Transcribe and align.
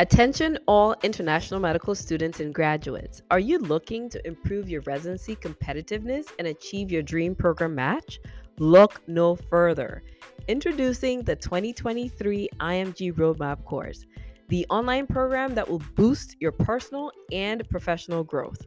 Attention, 0.00 0.58
all 0.66 0.96
international 1.04 1.60
medical 1.60 1.94
students 1.94 2.40
and 2.40 2.52
graduates. 2.52 3.22
Are 3.30 3.38
you 3.38 3.58
looking 3.58 4.08
to 4.08 4.26
improve 4.26 4.68
your 4.68 4.80
residency 4.80 5.36
competitiveness 5.36 6.24
and 6.40 6.48
achieve 6.48 6.90
your 6.90 7.02
dream 7.02 7.32
program 7.36 7.76
match? 7.76 8.18
Look 8.58 9.00
no 9.06 9.36
further. 9.36 10.02
Introducing 10.48 11.22
the 11.22 11.36
2023 11.36 12.48
IMG 12.58 13.12
Roadmap 13.12 13.64
course, 13.64 14.04
the 14.48 14.66
online 14.68 15.06
program 15.06 15.54
that 15.54 15.68
will 15.68 15.82
boost 15.94 16.34
your 16.40 16.50
personal 16.50 17.12
and 17.30 17.62
professional 17.70 18.24
growth. 18.24 18.66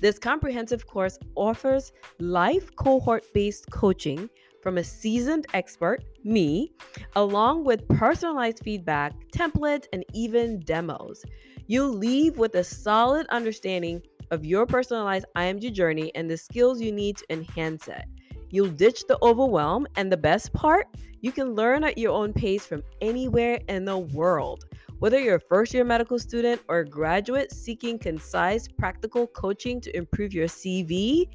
This 0.00 0.18
comprehensive 0.18 0.88
course 0.88 1.20
offers 1.36 1.92
life 2.18 2.74
cohort 2.74 3.24
based 3.32 3.70
coaching 3.70 4.28
from 4.64 4.78
a 4.78 4.82
seasoned 4.82 5.46
expert, 5.52 6.02
me, 6.24 6.72
along 7.14 7.64
with 7.64 7.86
personalized 7.86 8.60
feedback, 8.64 9.12
templates, 9.30 9.84
and 9.92 10.04
even 10.14 10.58
demos. 10.60 11.22
You'll 11.66 11.92
leave 11.92 12.38
with 12.38 12.54
a 12.54 12.64
solid 12.64 13.26
understanding 13.28 14.02
of 14.30 14.46
your 14.46 14.64
personalized 14.64 15.26
IMG 15.36 15.70
journey 15.72 16.10
and 16.14 16.30
the 16.30 16.38
skills 16.38 16.80
you 16.80 16.92
need 16.92 17.18
to 17.18 17.26
enhance 17.30 17.88
it. 17.88 18.06
You'll 18.48 18.70
ditch 18.70 19.04
the 19.06 19.18
overwhelm, 19.22 19.86
and 19.96 20.10
the 20.10 20.16
best 20.16 20.52
part, 20.54 20.88
you 21.20 21.30
can 21.30 21.54
learn 21.54 21.84
at 21.84 21.98
your 21.98 22.12
own 22.12 22.32
pace 22.32 22.64
from 22.64 22.82
anywhere 23.02 23.60
in 23.68 23.84
the 23.84 23.98
world. 23.98 24.64
Whether 24.98 25.18
you're 25.18 25.36
a 25.36 25.40
first 25.40 25.74
year 25.74 25.84
medical 25.84 26.18
student 26.18 26.62
or 26.68 26.78
a 26.78 26.88
graduate 26.88 27.52
seeking 27.52 27.98
concise, 27.98 28.66
practical 28.66 29.26
coaching 29.26 29.80
to 29.82 29.94
improve 29.94 30.32
your 30.32 30.46
CV, 30.46 31.28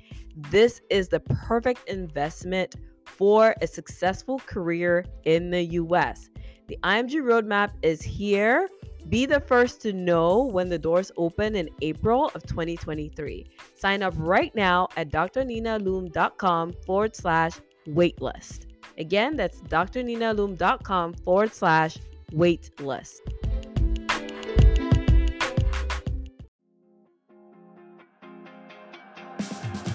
this 0.50 0.81
is 0.89 1.09
the 1.09 1.20
perfect 1.20 1.88
investment 1.88 2.75
for 3.20 3.54
a 3.62 3.68
successful 3.68 4.40
career 4.46 5.04
in 5.26 5.50
the 5.50 5.62
US. 5.82 6.30
The 6.70 6.80
IMG 6.84 7.16
roadmap 7.16 7.72
is 7.82 8.02
here. 8.02 8.70
Be 9.09 9.26
the 9.26 9.42
first 9.42 9.81
to 9.81 9.92
know 9.92 10.44
when 10.44 10.70
the 10.70 10.80
doors 10.80 11.11
open 11.17 11.58
in 11.58 11.70
April 11.81 12.31
of 12.34 12.44
2023. 12.44 13.45
Sign 13.76 14.03
up 14.03 14.14
right 14.16 14.56
now 14.56 14.88
at 14.95 15.09
drninaloom.com 15.09 16.73
forward 16.86 17.14
slash 17.14 17.59
waitlist. 17.89 18.67
Again, 18.98 19.36
that's 19.36 19.59
drninaloom.com 19.61 21.14
forward 21.16 21.54
slash 21.54 21.98
waitlist. 22.31 23.20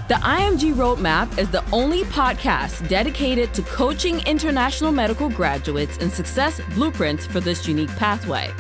The 0.06 0.16
IMG 0.16 0.74
Roadmap 0.74 1.38
is 1.38 1.48
the 1.48 1.64
only 1.70 2.02
podcast 2.02 2.86
dedicated 2.88 3.54
to 3.54 3.62
coaching 3.62 4.20
international 4.26 4.92
medical 4.92 5.30
graduates 5.30 5.96
in 5.96 6.10
success 6.10 6.60
blueprints 6.74 7.24
for 7.24 7.40
this 7.40 7.66
unique 7.66 7.88
pathway. 7.96 8.52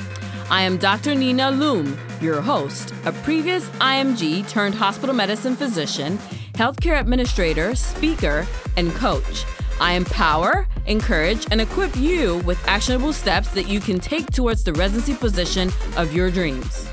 I 0.48 0.62
am 0.62 0.78
Dr. 0.78 1.14
Nina 1.14 1.50
Loom, 1.50 1.98
your 2.22 2.40
host, 2.40 2.94
a 3.04 3.12
previous 3.12 3.68
IMG 3.68 4.48
turned 4.48 4.74
hospital 4.74 5.14
medicine 5.14 5.54
physician, 5.54 6.16
healthcare 6.54 6.98
administrator, 6.98 7.74
speaker, 7.74 8.46
and 8.78 8.90
coach. 8.92 9.44
I 9.78 9.96
empower, 9.96 10.66
encourage, 10.86 11.46
and 11.50 11.60
equip 11.60 11.94
you 11.94 12.38
with 12.46 12.66
actionable 12.66 13.12
steps 13.12 13.48
that 13.48 13.68
you 13.68 13.80
can 13.80 14.00
take 14.00 14.30
towards 14.30 14.64
the 14.64 14.72
residency 14.72 15.14
position 15.14 15.70
of 15.98 16.14
your 16.14 16.30
dreams. 16.30 16.88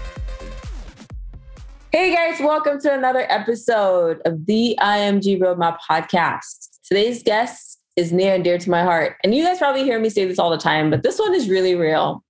Hey 1.94 2.16
guys, 2.16 2.40
welcome 2.40 2.80
to 2.80 2.94
another 2.94 3.26
episode 3.30 4.22
of 4.24 4.46
the 4.46 4.78
IMG 4.80 5.38
Roadmap 5.42 5.78
podcast. 5.90 6.70
Today's 6.88 7.22
guest 7.22 7.82
is 7.98 8.14
near 8.14 8.34
and 8.34 8.46
dear 8.46 8.58
to 8.58 8.70
my 8.70 8.82
heart. 8.82 9.18
And 9.26 9.36
you 9.36 9.44
guys 9.44 9.58
probably 9.58 9.84
hear 9.84 10.00
me 10.00 10.10
say 10.10 10.24
this 10.24 10.40
all 10.40 10.50
the 10.50 10.58
time, 10.58 10.90
but 10.90 11.04
this 11.04 11.20
one 11.20 11.36
is 11.36 11.50
really 11.50 11.76
real. 11.76 12.24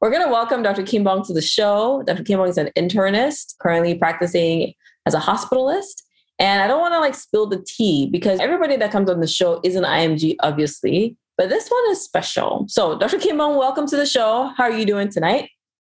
We're 0.00 0.10
going 0.10 0.24
to 0.24 0.32
welcome 0.32 0.64
Dr. 0.64 0.82
Kimbong 0.82 1.24
to 1.28 1.32
the 1.32 1.40
show. 1.40 2.02
Dr. 2.04 2.24
Kimbong 2.24 2.48
is 2.48 2.58
an 2.58 2.70
internist, 2.76 3.56
currently 3.60 3.94
practicing 3.96 4.74
as 5.06 5.14
a 5.14 5.20
hospitalist. 5.20 6.02
And 6.40 6.60
I 6.60 6.66
don't 6.66 6.80
want 6.80 6.94
to 6.94 6.98
like 6.98 7.14
spill 7.14 7.46
the 7.46 7.64
tea 7.64 8.08
because 8.10 8.40
everybody 8.40 8.76
that 8.78 8.90
comes 8.90 9.08
on 9.08 9.20
the 9.20 9.28
show 9.28 9.60
is 9.62 9.76
an 9.76 9.84
IMG, 9.84 10.34
obviously, 10.40 11.16
but 11.38 11.50
this 11.50 11.68
one 11.68 11.84
is 11.90 12.02
special. 12.02 12.64
So, 12.66 12.98
Dr. 12.98 13.18
Kimbong, 13.18 13.56
welcome 13.56 13.86
to 13.86 13.96
the 13.96 14.06
show. 14.06 14.50
How 14.56 14.64
are 14.64 14.76
you 14.76 14.84
doing 14.84 15.08
tonight? 15.08 15.50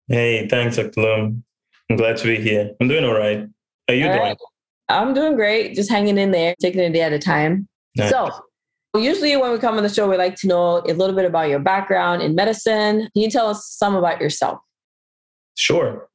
Hey, 0.07 0.47
thanks, 0.49 0.77
Dr. 0.77 1.33
I'm 1.91 1.97
glad 1.97 2.17
to 2.19 2.25
be 2.25 2.41
here. 2.41 2.73
I'm 2.81 2.89
doing 2.89 3.05
all 3.05 3.15
right. 3.15 3.47
How 3.89 3.95
are 3.95 3.97
you 3.97 4.07
all 4.07 4.13
doing? 4.13 4.23
Right. 4.23 4.37
I'm 4.89 5.15
doing 5.15 5.35
great. 5.35 5.75
Just 5.75 5.91
hanging 5.91 6.19
in 6.19 6.31
there, 6.31 6.55
taking 6.61 6.81
a 6.81 6.93
day 6.93 7.03
at 7.03 7.13
a 7.13 7.19
time. 7.19 7.69
Nice. 7.97 8.11
So, 8.11 8.31
usually 8.95 9.37
when 9.37 9.53
we 9.53 9.59
come 9.59 9.77
on 9.77 9.83
the 9.83 9.89
show, 9.89 10.09
we 10.09 10.17
like 10.17 10.37
to 10.37 10.47
know 10.47 10.79
a 10.79 10.93
little 10.95 11.15
bit 11.15 11.25
about 11.25 11.49
your 11.49 11.59
background 11.59 12.23
in 12.23 12.35
medicine. 12.35 13.01
Can 13.01 13.23
you 13.23 13.31
tell 13.31 13.49
us 13.49 13.69
some 13.69 13.95
about 13.95 14.21
yourself? 14.21 14.61
Sure. 15.57 16.09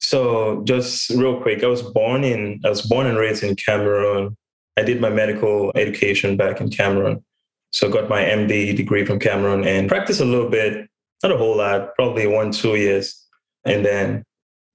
So, 0.00 0.62
just 0.64 1.10
real 1.10 1.40
quick, 1.40 1.62
I 1.62 1.66
was 1.66 1.82
born 1.82 2.24
in 2.24 2.60
I 2.64 2.68
was 2.68 2.82
born 2.82 3.06
and 3.06 3.18
raised 3.18 3.42
in 3.42 3.56
Cameroon. 3.56 4.36
I 4.76 4.82
did 4.82 5.00
my 5.00 5.10
medical 5.10 5.72
education 5.74 6.36
back 6.36 6.60
in 6.60 6.70
Cameroon. 6.70 7.24
So, 7.70 7.90
got 7.90 8.08
my 8.08 8.22
MD 8.22 8.76
degree 8.76 9.04
from 9.04 9.18
Cameroon 9.18 9.66
and 9.66 9.88
practiced 9.88 10.20
a 10.20 10.24
little 10.24 10.50
bit, 10.50 10.88
not 11.22 11.32
a 11.32 11.36
whole 11.36 11.56
lot, 11.56 11.94
probably 11.96 12.26
one 12.26 12.50
two 12.50 12.76
years, 12.76 13.26
and 13.64 13.84
then 13.84 14.24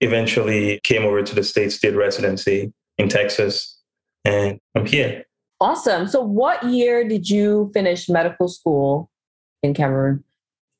eventually 0.02 0.80
came 0.84 1.04
over 1.06 1.24
to 1.24 1.36
the 1.36 1.44
States, 1.44 1.80
did 1.80 1.96
residency 1.96 2.74
in 2.98 3.08
Texas, 3.08 3.80
and 4.26 4.60
I'm 4.76 4.86
here. 4.86 5.24
Awesome. 5.60 6.08
So, 6.08 6.22
what 6.22 6.64
year 6.64 7.08
did 7.08 7.30
you 7.30 7.72
finish 7.74 8.10
medical 8.10 8.48
school 8.48 9.10
in 9.64 9.74
Cameroon? 9.74 10.24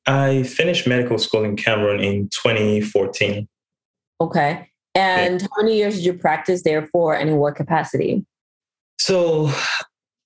I 0.08 0.44
finished 0.44 0.88
medical 0.88 1.20
school 1.20 1.44
in 1.44 1.56
Cameroon 1.56 2.00
in 2.00 2.30
2014. 2.30 3.48
Okay. 4.20 4.68
And 4.96 5.42
yeah. 5.42 5.48
how 5.56 5.62
many 5.62 5.78
years 5.78 5.96
did 5.96 6.06
you 6.06 6.14
practice 6.14 6.64
there 6.64 6.88
for 6.88 7.16
and 7.16 7.30
in 7.30 7.38
what 7.38 7.56
capacity? 7.56 8.26
So, 9.00 9.52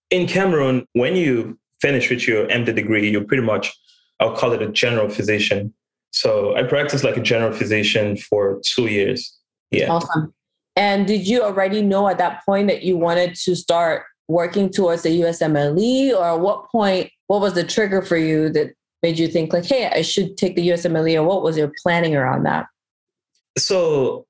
in 0.09 0.27
Cameroon, 0.27 0.85
when 0.93 1.15
you 1.15 1.59
finish 1.81 2.09
with 2.09 2.27
your 2.27 2.47
MD 2.47 2.73
degree, 2.73 3.09
you're 3.09 3.23
pretty 3.23 3.43
much, 3.43 3.73
I'll 4.19 4.35
call 4.35 4.53
it 4.53 4.61
a 4.61 4.69
general 4.69 5.09
physician. 5.09 5.73
So 6.15 6.55
I 6.55 6.63
practiced 6.63 7.03
like 7.03 7.17
a 7.17 7.21
general 7.21 7.51
physician 7.51 8.15
for 8.15 8.61
two 8.63 8.87
years. 8.87 9.37
Yeah. 9.71 9.91
Awesome. 9.91 10.33
And 10.77 11.05
did 11.05 11.27
you 11.27 11.43
already 11.43 11.81
know 11.81 12.07
at 12.07 12.17
that 12.19 12.43
point 12.45 12.69
that 12.69 12.83
you 12.83 12.97
wanted 12.97 13.35
to 13.35 13.55
start 13.55 14.03
working 14.29 14.69
towards 14.69 15.03
the 15.03 15.21
USMLE? 15.21 16.17
Or 16.17 16.23
at 16.23 16.39
what 16.39 16.69
point, 16.71 17.11
what 17.27 17.41
was 17.41 17.53
the 17.53 17.65
trigger 17.65 18.01
for 18.01 18.15
you 18.15 18.49
that 18.51 18.73
made 19.03 19.19
you 19.19 19.27
think 19.27 19.51
like, 19.51 19.65
hey, 19.65 19.89
I 19.93 20.03
should 20.03 20.37
take 20.37 20.55
the 20.55 20.69
USMLE? 20.69 21.15
Or 21.15 21.23
what 21.23 21.43
was 21.43 21.57
your 21.57 21.71
planning 21.83 22.15
around 22.15 22.43
that? 22.43 22.67
So 23.57 24.25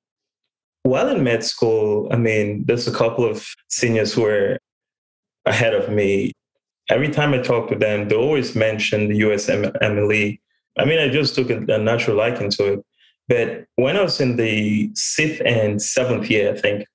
while 0.82 1.08
in 1.08 1.22
med 1.22 1.44
school, 1.44 2.08
I 2.10 2.16
mean, 2.16 2.64
there's 2.66 2.88
a 2.88 2.92
couple 2.92 3.24
of 3.24 3.46
seniors 3.68 4.12
who 4.12 4.22
were 4.22 4.58
ahead 5.44 5.72
of 5.72 5.88
me. 5.88 6.32
Every 6.90 7.10
time 7.10 7.32
I 7.32 7.38
talk 7.38 7.68
to 7.68 7.76
them, 7.76 8.08
they 8.08 8.16
always 8.16 8.56
mention 8.56 9.08
the 9.08 9.20
USMLE 9.20 10.40
I 10.78 10.84
mean, 10.84 10.98
I 10.98 11.08
just 11.08 11.34
took 11.34 11.50
a, 11.50 11.58
a 11.68 11.78
natural 11.78 12.16
liking 12.16 12.50
to 12.50 12.74
it. 12.74 12.86
But 13.28 13.64
when 13.76 13.96
I 13.96 14.02
was 14.02 14.20
in 14.20 14.36
the 14.36 14.90
sixth 14.94 15.42
and 15.44 15.82
seventh 15.82 16.30
year, 16.30 16.52
I 16.52 16.56
think, 16.58 16.86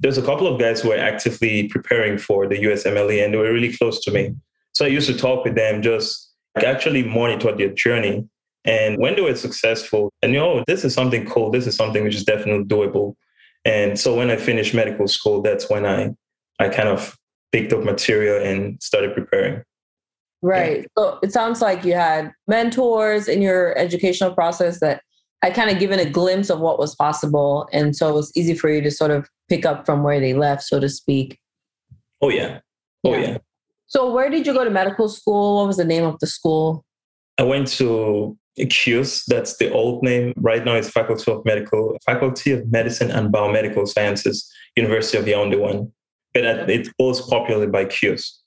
there's 0.00 0.18
a 0.18 0.22
couple 0.22 0.46
of 0.46 0.60
guys 0.60 0.80
who 0.80 0.90
were 0.90 0.96
actively 0.96 1.68
preparing 1.68 2.18
for 2.18 2.46
the 2.46 2.56
USMLE 2.56 3.24
and 3.24 3.34
they 3.34 3.38
were 3.38 3.52
really 3.52 3.72
close 3.72 4.00
to 4.04 4.12
me. 4.12 4.34
So 4.72 4.84
I 4.84 4.88
used 4.88 5.08
to 5.08 5.16
talk 5.16 5.44
with 5.44 5.56
them, 5.56 5.82
just 5.82 6.32
like 6.54 6.64
actually 6.64 7.02
monitor 7.02 7.54
their 7.56 7.70
journey. 7.70 8.28
And 8.64 8.98
when 8.98 9.16
they 9.16 9.22
were 9.22 9.34
successful, 9.34 10.12
and 10.22 10.32
you 10.32 10.38
know, 10.38 10.62
this 10.66 10.84
is 10.84 10.94
something 10.94 11.26
cool, 11.26 11.50
this 11.50 11.66
is 11.66 11.74
something 11.74 12.04
which 12.04 12.14
is 12.14 12.24
definitely 12.24 12.64
doable. 12.64 13.14
And 13.64 13.98
so 13.98 14.14
when 14.14 14.30
I 14.30 14.36
finished 14.36 14.74
medical 14.74 15.08
school, 15.08 15.42
that's 15.42 15.68
when 15.68 15.84
I 15.84 16.10
I 16.60 16.68
kind 16.68 16.88
of 16.88 17.16
picked 17.52 17.72
up 17.72 17.82
material 17.82 18.44
and 18.44 18.80
started 18.82 19.14
preparing. 19.14 19.62
Right. 20.42 20.80
Yeah. 20.80 20.86
So 20.96 21.18
it 21.22 21.32
sounds 21.32 21.60
like 21.60 21.84
you 21.84 21.94
had 21.94 22.32
mentors 22.46 23.28
in 23.28 23.42
your 23.42 23.76
educational 23.76 24.34
process 24.34 24.80
that 24.80 25.02
had 25.42 25.54
kind 25.54 25.70
of 25.70 25.78
given 25.78 25.98
a 25.98 26.08
glimpse 26.08 26.50
of 26.50 26.60
what 26.60 26.78
was 26.78 26.94
possible. 26.94 27.68
And 27.72 27.94
so 27.94 28.08
it 28.08 28.14
was 28.14 28.32
easy 28.36 28.54
for 28.54 28.70
you 28.70 28.80
to 28.82 28.90
sort 28.90 29.10
of 29.10 29.28
pick 29.48 29.66
up 29.66 29.86
from 29.86 30.02
where 30.02 30.20
they 30.20 30.34
left, 30.34 30.62
so 30.62 30.80
to 30.80 30.88
speak. 30.88 31.38
Oh, 32.20 32.28
yeah. 32.28 32.60
Oh, 33.04 33.14
yeah. 33.14 33.20
yeah. 33.20 33.38
So 33.86 34.12
where 34.12 34.30
did 34.30 34.46
you 34.46 34.52
go 34.52 34.64
to 34.64 34.70
medical 34.70 35.08
school? 35.08 35.56
What 35.56 35.68
was 35.68 35.76
the 35.76 35.84
name 35.84 36.04
of 36.04 36.18
the 36.20 36.26
school? 36.26 36.84
I 37.38 37.44
went 37.44 37.68
to 37.78 38.36
CUSE, 38.58 39.24
that's 39.26 39.56
the 39.58 39.72
old 39.72 40.02
name. 40.02 40.34
Right 40.36 40.64
now 40.64 40.74
it's 40.74 40.90
Faculty 40.90 41.30
of 41.30 41.44
Medical, 41.44 41.96
Faculty 42.04 42.50
of 42.52 42.70
Medicine 42.70 43.10
and 43.10 43.32
Biomedical 43.32 43.86
Sciences, 43.86 44.52
University 44.76 45.18
of 45.18 45.24
Yaoundé 45.24 45.58
one. 45.58 45.92
But 46.34 46.44
it 46.68 46.88
goes 46.98 47.22
popularly 47.22 47.68
by 47.68 47.86
CUSE. 47.86 48.42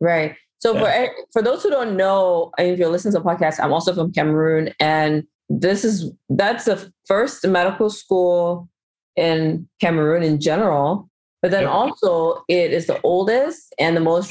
Right. 0.00 0.36
So 0.60 0.74
yeah. 0.74 1.06
for 1.06 1.12
for 1.32 1.42
those 1.42 1.62
who 1.62 1.70
don't 1.70 1.96
know, 1.96 2.52
uh, 2.58 2.62
if 2.62 2.78
you're 2.78 2.90
listening 2.90 3.12
to 3.14 3.18
the 3.18 3.24
podcast, 3.24 3.58
I'm 3.62 3.72
also 3.72 3.94
from 3.94 4.12
Cameroon, 4.12 4.72
and 4.78 5.24
this 5.48 5.84
is 5.84 6.12
that's 6.28 6.66
the 6.66 6.92
first 7.06 7.46
medical 7.46 7.90
school 7.90 8.68
in 9.16 9.68
Cameroon 9.80 10.22
in 10.22 10.40
general. 10.40 11.08
But 11.42 11.50
then 11.50 11.66
also, 11.66 12.44
it 12.48 12.72
is 12.72 12.86
the 12.86 13.00
oldest 13.02 13.74
and 13.78 13.96
the 13.96 14.00
most 14.00 14.30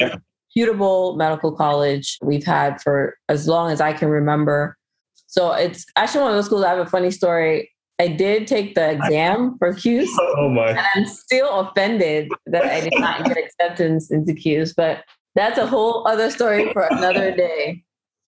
reputable 0.55 1.15
medical 1.15 1.51
college 1.51 2.19
we've 2.21 2.45
had 2.45 2.79
for 2.81 3.17
as 3.27 3.47
long 3.47 3.71
as 3.71 3.81
I 3.81 3.93
can 3.93 4.09
remember. 4.09 4.77
So 5.25 5.51
it's 5.53 5.87
actually 5.95 6.21
one 6.21 6.31
of 6.31 6.37
those 6.37 6.45
schools. 6.45 6.63
I 6.63 6.69
have 6.69 6.85
a 6.85 6.89
funny 6.89 7.09
story. 7.09 7.71
I 7.99 8.07
did 8.07 8.45
take 8.45 8.75
the 8.75 8.91
exam 8.91 9.57
for 9.57 9.73
CUSE. 9.73 10.09
Oh 10.37 10.49
my. 10.49 10.69
And 10.69 10.85
I'm 10.95 11.05
still 11.05 11.49
offended 11.59 12.29
that 12.45 12.63
I 12.63 12.81
did 12.81 12.93
not 12.97 13.25
get 13.25 13.37
acceptance 13.37 14.11
into 14.11 14.33
CUSE, 14.33 14.73
but 14.73 15.03
that's 15.35 15.57
a 15.57 15.65
whole 15.65 16.07
other 16.07 16.29
story 16.29 16.71
for 16.73 16.87
another 16.89 17.35
day. 17.35 17.83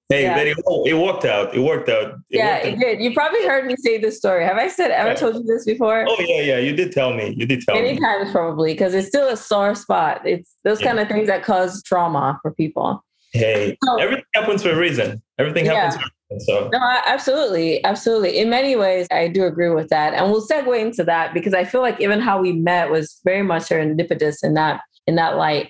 Hey, 0.09 0.23
yeah. 0.23 0.37
it, 0.39 0.57
oh, 0.65 0.83
it, 0.87 0.95
worked 0.95 1.23
out. 1.23 1.53
It 1.53 1.59
worked 1.59 1.87
out. 1.87 2.13
It 2.31 2.37
yeah, 2.37 2.55
worked 2.55 2.65
it 2.65 2.79
did. 2.79 3.01
You 3.01 3.13
probably 3.13 3.45
heard 3.45 3.67
me 3.67 3.75
say 3.77 3.99
this 3.99 4.17
story. 4.17 4.43
Have 4.43 4.57
I 4.57 4.67
said 4.67 4.89
ever 4.89 5.09
yeah. 5.09 5.15
told 5.15 5.35
you 5.35 5.43
this 5.43 5.65
before? 5.65 6.03
Oh 6.09 6.15
yeah, 6.21 6.41
yeah. 6.41 6.57
You 6.57 6.75
did 6.75 6.91
tell 6.91 7.13
me. 7.13 7.35
You 7.37 7.45
did 7.45 7.61
tell 7.61 7.75
Many 7.75 7.93
me. 7.93 7.99
Many 7.99 8.17
times 8.23 8.31
probably 8.31 8.73
because 8.73 8.95
it's 8.95 9.07
still 9.07 9.27
a 9.27 9.37
sore 9.37 9.75
spot. 9.75 10.21
It's 10.25 10.55
those 10.63 10.81
yeah. 10.81 10.87
kind 10.87 10.99
of 10.99 11.07
things 11.09 11.27
that 11.27 11.43
cause 11.43 11.83
trauma 11.83 12.39
for 12.41 12.51
people. 12.51 13.05
Hey, 13.33 13.77
so, 13.83 13.97
everything 13.97 14.25
happens 14.33 14.63
for 14.63 14.71
a 14.71 14.75
reason. 14.75 15.21
Everything 15.37 15.65
happens 15.65 15.93
for 15.93 16.01
a 16.01 16.35
reason. 16.35 16.47
So 16.47 16.69
no, 16.73 16.79
absolutely, 17.05 17.83
absolutely. 17.83 18.39
In 18.39 18.49
many 18.49 18.75
ways, 18.75 19.05
I 19.11 19.27
do 19.27 19.45
agree 19.45 19.69
with 19.69 19.89
that, 19.89 20.15
and 20.15 20.31
we'll 20.31 20.47
segue 20.47 20.79
into 20.79 21.03
that 21.03 21.35
because 21.35 21.53
I 21.53 21.65
feel 21.65 21.81
like 21.81 22.01
even 22.01 22.19
how 22.19 22.41
we 22.41 22.53
met 22.53 22.89
was 22.89 23.19
very 23.23 23.43
much 23.43 23.63
serendipitous 23.63 24.37
in 24.41 24.55
that 24.55 24.81
in 25.05 25.13
that 25.17 25.37
light. 25.37 25.69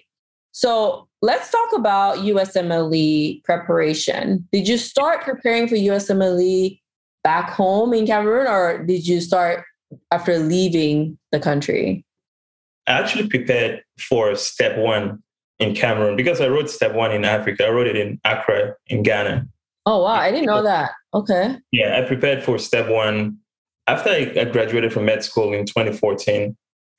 So 0.54 1.09
let's 1.22 1.52
talk 1.52 1.70
about 1.76 2.18
USMLE 2.20 3.44
preparation. 3.44 4.48
Did 4.52 4.68
you 4.68 4.78
start 4.78 5.24
preparing 5.24 5.68
for 5.68 5.76
USMLE 5.76 6.80
back 7.24 7.50
home 7.50 7.94
in 7.94 8.06
Cameroon, 8.06 8.48
or 8.48 8.84
did 8.84 9.08
you 9.08 9.22
start 9.22 9.66
after 10.12 10.38
leaving 10.38 11.18
the 11.32 11.40
country? 11.40 12.06
I 12.88 12.94
actually 12.94 13.28
prepared 13.28 13.84
for 14.00 14.36
step 14.36 14.78
one 14.78 15.22
in 15.60 15.76
Cameroon 15.76 16.16
because 16.16 16.42
I 16.42 16.48
wrote 16.48 16.70
step 16.70 16.94
one 16.94 17.12
in 17.12 17.26
Africa. 17.26 17.68
I 17.68 17.70
wrote 17.70 17.88
it 17.88 17.98
in 17.98 18.20
Accra 18.24 18.76
in 18.88 19.04
Ghana. 19.04 19.48
Oh 19.86 20.04
wow, 20.04 20.14
I 20.14 20.32
didn't 20.32 20.46
know 20.46 20.64
that. 20.64 20.92
Okay. 21.14 21.58
Yeah, 21.72 22.00
I 22.00 22.08
prepared 22.08 22.44
for 22.44 22.58
step 22.58 22.90
one 22.90 23.38
after 23.88 24.10
I 24.10 24.46
graduated 24.46 24.94
from 24.94 25.06
med 25.06 25.24
school 25.24 25.54
in 25.54 25.66
2014. 25.66 26.56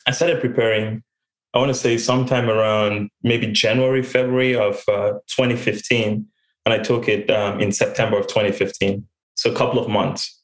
I 0.06 0.10
started 0.10 0.40
preparing 0.40 1.02
I 1.52 1.58
want 1.58 1.70
to 1.70 1.74
say 1.74 1.98
sometime 1.98 2.48
around 2.48 3.10
maybe 3.22 3.46
January, 3.48 4.02
February 4.02 4.54
of 4.54 4.82
uh, 4.88 5.12
2015. 5.36 6.26
And 6.66 6.74
I 6.74 6.78
took 6.78 7.08
it 7.08 7.30
um, 7.30 7.60
in 7.60 7.72
September 7.72 8.18
of 8.18 8.26
2015. 8.28 9.06
So 9.34 9.50
a 9.50 9.54
couple 9.54 9.82
of 9.82 9.88
months. 9.88 10.38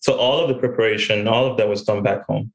So 0.00 0.14
all 0.14 0.40
of 0.40 0.48
the 0.48 0.54
preparation, 0.54 1.28
all 1.28 1.46
of 1.46 1.56
that 1.58 1.68
was 1.68 1.84
done 1.84 2.02
back 2.02 2.26
home. 2.26 2.52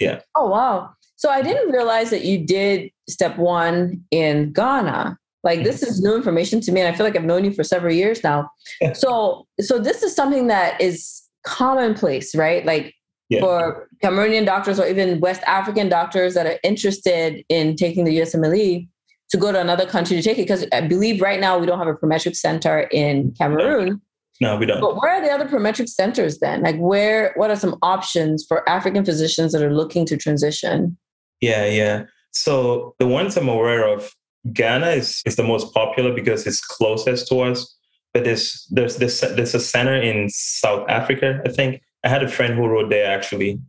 Yeah. 0.00 0.20
Oh, 0.34 0.48
wow. 0.48 0.90
So 1.16 1.30
I 1.30 1.42
didn't 1.42 1.70
realize 1.70 2.10
that 2.10 2.24
you 2.24 2.44
did 2.44 2.90
step 3.08 3.38
one 3.38 4.02
in 4.10 4.52
Ghana. 4.52 5.16
Like 5.44 5.62
this 5.62 5.82
is 5.82 6.00
new 6.00 6.16
information 6.16 6.60
to 6.62 6.72
me. 6.72 6.80
And 6.80 6.92
I 6.92 6.96
feel 6.96 7.06
like 7.06 7.14
I've 7.14 7.24
known 7.24 7.44
you 7.44 7.52
for 7.52 7.62
several 7.62 7.94
years 7.94 8.24
now. 8.24 8.50
so, 8.94 9.46
so 9.60 9.78
this 9.78 10.02
is 10.02 10.14
something 10.14 10.48
that 10.48 10.80
is 10.80 11.22
commonplace, 11.44 12.34
right? 12.34 12.64
Like 12.64 12.94
yeah. 13.32 13.40
for 13.40 13.88
Cameroonian 14.02 14.44
doctors 14.44 14.78
or 14.78 14.86
even 14.86 15.20
West 15.20 15.42
African 15.46 15.88
doctors 15.88 16.34
that 16.34 16.46
are 16.46 16.58
interested 16.62 17.44
in 17.48 17.76
taking 17.76 18.04
the 18.04 18.18
USMLE 18.18 18.88
to 19.30 19.36
go 19.36 19.50
to 19.50 19.60
another 19.60 19.86
country 19.86 20.16
to 20.16 20.22
take 20.22 20.38
it. 20.38 20.42
Because 20.42 20.66
I 20.72 20.82
believe 20.82 21.20
right 21.20 21.40
now 21.40 21.58
we 21.58 21.66
don't 21.66 21.78
have 21.78 21.88
a 21.88 21.94
prometric 21.94 22.36
center 22.36 22.80
in 22.92 23.32
Cameroon. 23.38 24.00
No. 24.40 24.52
no, 24.52 24.58
we 24.58 24.66
don't. 24.66 24.80
But 24.80 24.96
where 24.96 25.12
are 25.12 25.22
the 25.22 25.30
other 25.30 25.48
prometric 25.48 25.88
centers 25.88 26.38
then? 26.38 26.62
Like 26.62 26.76
where 26.76 27.32
what 27.36 27.50
are 27.50 27.56
some 27.56 27.78
options 27.82 28.44
for 28.46 28.68
African 28.68 29.04
physicians 29.04 29.52
that 29.52 29.62
are 29.62 29.72
looking 29.72 30.04
to 30.06 30.16
transition? 30.16 30.98
Yeah, 31.40 31.64
yeah. 31.66 32.04
So 32.32 32.94
the 32.98 33.06
ones 33.06 33.36
I'm 33.36 33.48
aware 33.48 33.86
of, 33.86 34.10
Ghana 34.52 34.90
is, 34.90 35.22
is 35.24 35.36
the 35.36 35.44
most 35.44 35.72
popular 35.72 36.12
because 36.12 36.46
it's 36.46 36.60
closest 36.60 37.28
to 37.28 37.40
us. 37.40 37.76
But 38.12 38.24
there's 38.24 38.66
there's 38.70 38.96
this 38.96 39.20
there's 39.20 39.54
a 39.54 39.60
center 39.60 39.96
in 39.96 40.28
South 40.28 40.86
Africa, 40.90 41.40
I 41.46 41.48
think, 41.48 41.80
I 42.04 42.08
had 42.08 42.22
a 42.22 42.28
friend 42.28 42.54
who 42.54 42.66
wrote 42.66 42.90
there 42.90 43.10
actually. 43.10 43.60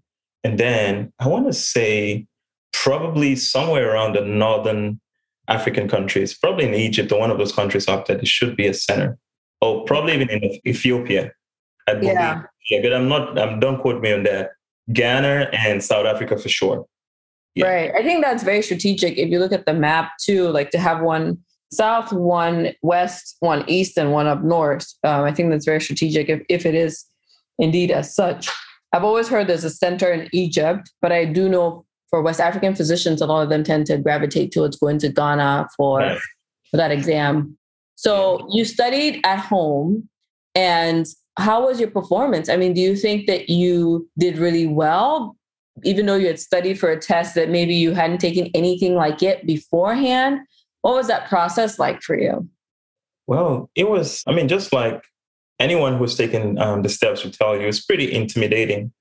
And 0.44 0.60
then 0.60 1.14
I 1.20 1.28
want 1.28 1.48
to 1.48 1.54
say 1.54 2.28
probably 2.72 3.36
somewhere 3.36 3.94
around 3.94 4.16
the 4.16 4.22
northern 4.22 5.00
African 5.48 5.88
countries, 5.88 6.38
probably 6.38 6.66
in 6.66 6.74
Egypt 6.74 7.12
or 7.12 7.20
one 7.20 7.32
of 7.32 7.38
those 7.38 7.52
countries 7.52 7.88
up 7.88 8.08
there, 8.08 8.18
there 8.18 8.26
should 8.26 8.56
be 8.56 8.68
a 8.68 8.74
center. 8.74 9.18
Oh, 9.62 9.82
probably 9.82 10.14
even 10.14 10.30
in 10.30 10.60
Ethiopia. 10.66 11.32
I 11.88 11.94
believe. 11.94 12.14
Yeah. 12.14 12.44
yeah 12.70 12.82
but 12.82 12.94
I'm 12.94 13.08
not, 13.08 13.38
um, 13.38 13.60
don't 13.60 13.80
quote 13.80 14.02
me 14.02 14.14
on 14.14 14.24
that. 14.24 14.52
Ghana 14.92 15.50
and 15.54 15.84
South 15.84 16.06
Africa 16.06 16.38
for 16.38 16.50
sure. 16.50 16.86
Yeah. 17.56 17.68
Right. 17.68 17.92
I 17.94 18.02
think 18.02 18.24
that's 18.24 18.44
very 18.44 18.62
strategic. 18.62 19.18
If 19.18 19.30
you 19.30 19.40
look 19.40 19.52
at 19.52 19.66
the 19.66 19.74
map 19.74 20.14
too, 20.22 20.50
like 20.50 20.72
to 20.72 20.80
have 20.80 21.02
one 21.02 21.38
south, 21.72 22.12
one 22.12 22.74
west, 22.82 23.38
one 23.40 23.64
east, 23.68 23.98
and 23.98 24.12
one 24.12 24.28
up 24.28 24.44
north. 24.44 24.88
Um, 25.04 25.24
I 25.24 25.34
think 25.34 25.50
that's 25.50 25.66
very 25.66 25.82
strategic 25.82 26.30
if, 26.30 26.42
if 26.50 26.66
it 26.66 26.76
is 26.76 27.06
indeed 27.60 27.92
as 27.92 28.16
such. 28.16 28.50
I've 28.94 29.04
always 29.04 29.28
heard 29.28 29.48
there's 29.48 29.64
a 29.64 29.70
center 29.70 30.12
in 30.12 30.30
Egypt, 30.34 30.92
but 31.02 31.12
I 31.12 31.26
do 31.26 31.50
know 31.50 31.86
for 32.10 32.22
West 32.22 32.40
African 32.40 32.76
physicians, 32.76 33.22
a 33.22 33.26
lot 33.26 33.42
of 33.42 33.50
them 33.50 33.64
tend 33.64 33.88
to 33.88 33.98
gravitate 33.98 34.52
towards 34.52 34.78
going 34.78 35.00
to 35.00 35.10
Ghana 35.10 35.68
for, 35.76 36.00
right. 36.00 36.20
for 36.70 36.78
that 36.78 36.92
exam. 36.92 37.58
So 37.96 38.48
you 38.52 38.66
studied 38.66 39.20
at 39.26 39.40
home, 39.40 40.08
and 40.54 41.08
how 41.38 41.66
was 41.66 41.80
your 41.80 41.90
performance? 41.90 42.50
I 42.50 42.58
mean, 42.58 42.74
do 42.74 42.82
you 42.82 42.96
think 42.96 43.26
that 43.26 43.50
you 43.50 44.08
did 44.20 44.38
really 44.38 44.68
well, 44.68 45.36
even 45.84 46.06
though 46.06 46.16
you 46.16 46.28
had 46.28 46.40
studied 46.40 46.80
for 46.80 46.92
a 46.92 47.00
test 47.00 47.34
that 47.34 47.50
maybe 47.50 47.74
you 47.74 47.94
hadn't 47.94 48.20
taken 48.20 48.52
anything 48.54 48.94
like 48.94 49.24
it 49.24 49.48
beforehand? 49.48 50.42
What 50.82 50.94
was 50.96 51.08
that 51.08 51.28
process 51.30 51.80
like 51.80 52.02
for 52.04 52.16
you? 52.16 52.48
Well, 53.26 53.72
it 53.76 53.90
was, 53.90 54.22
I 54.28 54.34
mean, 54.34 54.48
just 54.48 54.72
like 54.74 55.02
anyone 55.64 55.94
who's 55.98 56.16
taken 56.24 56.44
um, 56.66 56.82
the 56.86 56.90
steps 56.98 57.24
will 57.24 57.32
tell 57.32 57.54
you 57.60 57.68
it's 57.68 57.86
pretty 57.90 58.08
intimidating. 58.22 58.92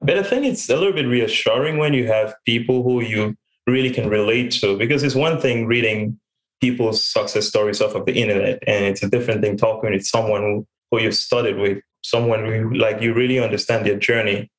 But 0.00 0.18
I 0.18 0.22
think 0.22 0.44
it's 0.44 0.68
a 0.68 0.76
little 0.76 0.92
bit 1.00 1.06
reassuring 1.06 1.76
when 1.78 1.92
you 1.98 2.06
have 2.16 2.34
people 2.44 2.82
who 2.82 3.02
you 3.02 3.22
really 3.66 3.90
can 3.90 4.08
relate 4.08 4.50
to, 4.60 4.76
because 4.82 5.02
it's 5.02 5.14
one 5.26 5.40
thing 5.40 5.66
reading 5.66 6.18
people's 6.60 7.02
success 7.02 7.46
stories 7.46 7.80
off 7.80 7.94
of 7.94 8.06
the 8.06 8.14
internet, 8.22 8.62
and 8.66 8.84
it's 8.90 9.02
a 9.02 9.10
different 9.14 9.40
thing 9.42 9.56
talking 9.56 9.90
with 9.90 10.06
someone 10.06 10.42
who, 10.42 10.66
who 10.90 11.02
you've 11.02 11.14
studied 11.14 11.58
with, 11.64 11.78
someone 12.02 12.44
who 12.46 12.72
like 12.74 13.00
you 13.02 13.12
really 13.14 13.38
understand 13.38 13.84
their 13.84 13.98
journey. 13.98 14.50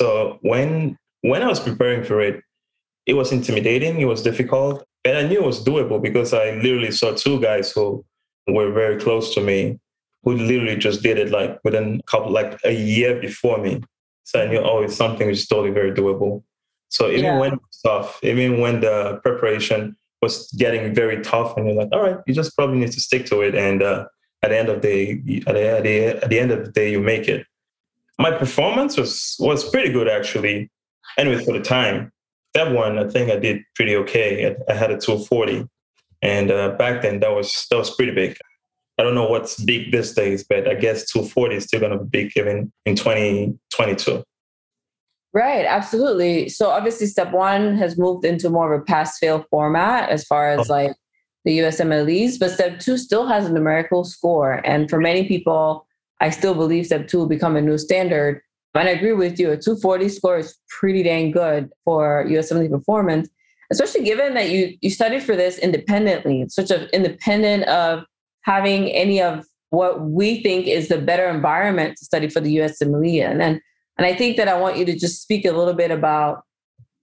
So 0.00 0.38
when 0.42 0.96
when 1.22 1.42
I 1.42 1.48
was 1.48 1.60
preparing 1.60 2.02
for 2.04 2.20
it, 2.20 2.42
it 3.06 3.14
was 3.14 3.32
intimidating, 3.32 4.00
it 4.00 4.08
was 4.14 4.22
difficult, 4.22 4.84
and 5.04 5.16
I 5.16 5.22
knew 5.26 5.40
it 5.40 5.46
was 5.52 5.64
doable 5.64 6.00
because 6.08 6.30
I 6.34 6.44
literally 6.64 6.92
saw 6.92 7.14
two 7.14 7.40
guys 7.40 7.72
who 7.72 8.04
were 8.46 8.72
very 8.72 8.98
close 9.00 9.34
to 9.34 9.40
me 9.40 9.78
who 10.22 10.36
literally 10.36 10.76
just 10.76 11.02
did 11.02 11.18
it 11.18 11.30
like 11.30 11.58
within 11.64 12.00
a 12.00 12.10
couple, 12.10 12.30
like 12.30 12.58
a 12.64 12.72
year 12.72 13.20
before 13.20 13.58
me. 13.58 13.82
So 14.24 14.42
I 14.42 14.46
knew, 14.46 14.58
oh, 14.58 14.82
it's 14.82 14.96
something 14.96 15.26
which 15.26 15.38
is 15.38 15.46
totally 15.46 15.70
very 15.70 15.92
doable. 15.92 16.42
So 16.88 17.08
even 17.10 17.24
yeah. 17.24 17.38
when 17.38 17.54
it's 17.54 17.80
tough, 17.80 18.18
even 18.22 18.60
when 18.60 18.80
the 18.80 19.20
preparation 19.22 19.96
was 20.20 20.50
getting 20.52 20.94
very 20.94 21.22
tough, 21.22 21.56
and 21.56 21.66
you're 21.66 21.76
like, 21.76 21.88
all 21.92 22.02
right, 22.02 22.18
you 22.26 22.34
just 22.34 22.54
probably 22.56 22.78
need 22.78 22.92
to 22.92 23.00
stick 23.00 23.26
to 23.26 23.40
it. 23.40 23.54
And 23.54 23.82
uh, 23.82 24.06
at 24.42 24.50
the 24.50 24.58
end 24.58 24.68
of 24.68 24.80
the 24.80 24.88
day, 24.88 25.42
at 25.46 25.54
the, 25.54 25.68
at 25.68 25.82
the, 25.82 26.06
at 26.22 26.30
the 26.30 26.38
end 26.38 26.50
of 26.52 26.64
the 26.64 26.70
day, 26.70 26.90
you 26.90 27.00
make 27.00 27.28
it. 27.28 27.46
My 28.18 28.30
performance 28.30 28.96
was 28.96 29.36
was 29.40 29.68
pretty 29.68 29.90
good 29.90 30.08
actually. 30.08 30.70
Anyway, 31.18 31.44
for 31.44 31.52
the 31.52 31.64
time, 31.64 32.12
that 32.54 32.72
one 32.72 32.98
I 32.98 33.08
think 33.08 33.30
I 33.30 33.36
did 33.36 33.62
pretty 33.74 33.96
okay. 33.96 34.46
I, 34.46 34.72
I 34.72 34.74
had 34.76 34.90
a 34.90 34.98
240, 34.98 35.66
and 36.20 36.50
uh, 36.50 36.70
back 36.76 37.02
then 37.02 37.20
that 37.20 37.32
was 37.32 37.66
that 37.70 37.78
was 37.78 37.90
pretty 37.94 38.12
big. 38.12 38.36
I 38.98 39.02
don't 39.02 39.14
know 39.14 39.28
what's 39.28 39.62
big 39.62 39.90
these 39.90 40.12
days, 40.12 40.44
but 40.44 40.68
I 40.68 40.74
guess 40.74 41.10
240 41.10 41.56
is 41.56 41.64
still 41.64 41.80
going 41.80 41.92
to 41.92 42.04
be 42.04 42.24
big 42.24 42.32
even 42.36 42.72
in 42.84 42.94
2022. 42.94 44.22
Right, 45.34 45.64
absolutely. 45.64 46.50
So 46.50 46.68
obviously, 46.68 47.06
step 47.06 47.32
one 47.32 47.76
has 47.78 47.96
moved 47.96 48.24
into 48.26 48.50
more 48.50 48.72
of 48.72 48.82
a 48.82 48.84
pass 48.84 49.18
fail 49.18 49.46
format 49.50 50.10
as 50.10 50.24
far 50.24 50.50
as 50.50 50.70
oh. 50.70 50.72
like 50.72 50.94
the 51.44 51.58
USMLEs, 51.58 52.38
but 52.38 52.50
step 52.50 52.78
two 52.78 52.98
still 52.98 53.26
has 53.26 53.46
a 53.46 53.52
numerical 53.52 54.04
score. 54.04 54.60
And 54.64 54.88
for 54.90 55.00
many 55.00 55.26
people, 55.26 55.86
I 56.20 56.30
still 56.30 56.54
believe 56.54 56.86
step 56.86 57.08
two 57.08 57.18
will 57.18 57.26
become 57.26 57.56
a 57.56 57.62
new 57.62 57.78
standard. 57.78 58.42
And 58.74 58.88
I 58.88 58.92
agree 58.92 59.12
with 59.12 59.40
you, 59.40 59.50
a 59.50 59.56
240 59.56 60.08
score 60.08 60.38
is 60.38 60.56
pretty 60.68 61.02
dang 61.02 61.30
good 61.30 61.70
for 61.84 62.24
USMLE 62.26 62.70
performance, 62.70 63.28
especially 63.70 64.04
given 64.04 64.34
that 64.34 64.50
you 64.50 64.76
you 64.80 64.90
studied 64.90 65.22
for 65.22 65.34
this 65.34 65.58
independently. 65.58 66.42
It's 66.42 66.54
such 66.54 66.70
an 66.70 66.88
independent 66.92 67.64
of 67.64 68.04
having 68.42 68.88
any 68.90 69.20
of 69.20 69.44
what 69.70 70.02
we 70.02 70.42
think 70.42 70.66
is 70.66 70.88
the 70.88 70.98
better 70.98 71.28
environment 71.28 71.96
to 71.96 72.04
study 72.04 72.28
for 72.28 72.40
the 72.40 72.56
USMLE. 72.56 73.24
And 73.24 73.40
then, 73.40 73.60
and 73.96 74.06
I 74.06 74.14
think 74.14 74.36
that 74.36 74.48
I 74.48 74.58
want 74.58 74.76
you 74.76 74.84
to 74.84 74.98
just 74.98 75.22
speak 75.22 75.44
a 75.44 75.52
little 75.52 75.74
bit 75.74 75.90
about 75.90 76.42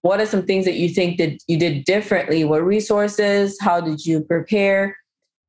what 0.01 0.21
are 0.21 0.25
some 0.25 0.45
things 0.45 0.65
that 0.65 0.75
you 0.75 0.89
think 0.89 1.17
that 1.17 1.41
you 1.47 1.57
did 1.57 1.83
differently? 1.83 2.43
What 2.43 2.63
resources? 2.63 3.57
How 3.59 3.81
did 3.81 4.05
you 4.05 4.21
prepare 4.21 4.95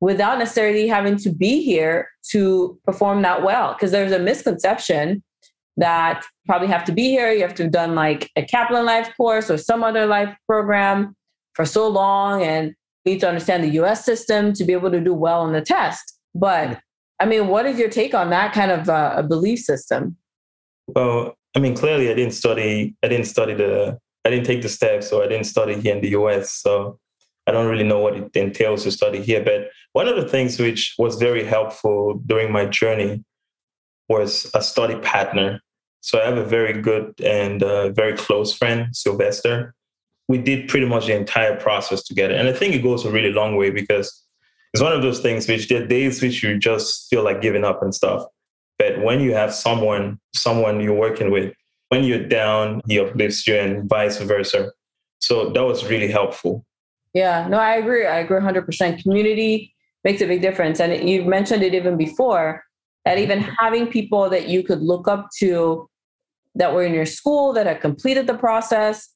without 0.01 0.39
necessarily 0.39 0.87
having 0.87 1.15
to 1.17 1.29
be 1.31 1.63
here 1.63 2.09
to 2.31 2.77
perform 2.85 3.21
that 3.21 3.43
well? 3.43 3.73
Because 3.73 3.91
there's 3.91 4.11
a 4.11 4.19
misconception 4.19 5.23
that 5.77 6.25
probably 6.45 6.67
have 6.67 6.83
to 6.85 6.91
be 6.91 7.09
here. 7.09 7.31
You 7.31 7.41
have 7.41 7.55
to 7.55 7.63
have 7.63 7.71
done 7.71 7.95
like 7.95 8.29
a 8.35 8.43
Kaplan 8.43 8.85
Life 8.85 9.15
course 9.15 9.49
or 9.49 9.57
some 9.57 9.83
other 9.83 10.05
life 10.05 10.35
program 10.47 11.15
for 11.53 11.65
so 11.65 11.87
long. 11.87 12.43
And 12.43 12.75
need 13.05 13.19
to 13.21 13.27
understand 13.27 13.63
the 13.63 13.69
US 13.81 14.05
system 14.05 14.53
to 14.53 14.63
be 14.63 14.73
able 14.73 14.91
to 14.91 14.99
do 14.99 15.13
well 15.13 15.41
on 15.41 15.53
the 15.53 15.61
test. 15.61 16.19
But 16.35 16.79
I 17.19 17.25
mean, 17.25 17.47
what 17.47 17.65
is 17.65 17.77
your 17.77 17.89
take 17.89 18.13
on 18.13 18.29
that 18.31 18.53
kind 18.53 18.71
of 18.71 18.89
uh, 18.89 19.13
a 19.17 19.23
belief 19.23 19.59
system? 19.59 20.17
Well, 20.87 21.35
I 21.55 21.59
mean, 21.59 21.75
clearly, 21.75 22.09
I 22.09 22.13
didn't 22.13 22.33
study. 22.33 22.95
I 23.03 23.07
didn't 23.07 23.27
study 23.27 23.53
the. 23.53 23.99
I 24.25 24.29
didn't 24.29 24.45
take 24.45 24.61
the 24.61 24.69
steps, 24.69 25.09
so 25.09 25.23
I 25.23 25.27
didn't 25.27 25.45
study 25.45 25.79
here 25.79 25.95
in 25.95 26.01
the 26.01 26.09
U.S. 26.09 26.51
So 26.51 26.99
I 27.47 27.51
don't 27.51 27.67
really 27.67 27.83
know 27.83 27.99
what 27.99 28.15
it 28.15 28.35
entails 28.35 28.83
to 28.83 28.91
study 28.91 29.21
here. 29.21 29.43
But 29.43 29.69
one 29.93 30.07
of 30.07 30.15
the 30.15 30.27
things 30.27 30.59
which 30.59 30.95
was 30.97 31.15
very 31.15 31.43
helpful 31.43 32.21
during 32.25 32.51
my 32.51 32.65
journey 32.65 33.23
was 34.09 34.49
a 34.53 34.61
study 34.61 34.95
partner. 34.95 35.61
So 36.01 36.19
I 36.19 36.25
have 36.25 36.37
a 36.37 36.45
very 36.45 36.81
good 36.81 37.19
and 37.21 37.61
uh, 37.61 37.89
very 37.89 38.15
close 38.15 38.53
friend, 38.53 38.95
Sylvester. 38.95 39.73
We 40.27 40.37
did 40.37 40.69
pretty 40.69 40.85
much 40.85 41.07
the 41.07 41.15
entire 41.15 41.57
process 41.57 42.03
together, 42.03 42.33
and 42.33 42.47
I 42.47 42.53
think 42.53 42.73
it 42.73 42.83
goes 42.83 43.05
a 43.05 43.11
really 43.11 43.33
long 43.33 43.55
way 43.57 43.69
because 43.69 44.23
it's 44.73 44.81
one 44.81 44.93
of 44.93 45.01
those 45.01 45.19
things 45.19 45.47
which 45.47 45.67
there 45.67 45.83
are 45.83 45.87
days 45.87 46.21
which 46.21 46.41
you 46.41 46.57
just 46.57 47.09
feel 47.09 47.23
like 47.23 47.41
giving 47.41 47.65
up 47.65 47.81
and 47.83 47.93
stuff. 47.93 48.25
But 48.79 49.01
when 49.03 49.19
you 49.19 49.33
have 49.33 49.53
someone, 49.53 50.19
someone 50.33 50.79
you're 50.79 50.93
working 50.93 51.29
with, 51.29 51.53
when 51.89 52.03
you're 52.03 52.25
down, 52.25 52.81
he 52.87 52.99
uplifts 52.99 53.45
you 53.45 53.55
and 53.55 53.87
vice 53.89 54.17
versa. 54.19 54.71
So 55.19 55.49
that 55.49 55.63
was 55.63 55.85
really 55.85 56.09
helpful. 56.09 56.65
Yeah, 57.13 57.47
no, 57.47 57.57
I 57.57 57.75
agree. 57.75 58.07
I 58.07 58.19
agree 58.19 58.39
100%. 58.39 59.03
Community 59.03 59.75
makes 60.03 60.21
a 60.21 60.25
big 60.25 60.41
difference. 60.41 60.79
And 60.79 61.07
you 61.07 61.25
mentioned 61.25 61.63
it 61.63 61.73
even 61.73 61.97
before 61.97 62.63
that 63.05 63.17
even 63.17 63.41
having 63.41 63.87
people 63.87 64.29
that 64.29 64.47
you 64.47 64.63
could 64.63 64.81
look 64.81 65.07
up 65.07 65.27
to 65.39 65.89
that 66.55 66.73
were 66.73 66.83
in 66.83 66.93
your 66.93 67.05
school 67.05 67.53
that 67.53 67.67
had 67.67 67.81
completed 67.81 68.25
the 68.27 68.37
process 68.37 69.09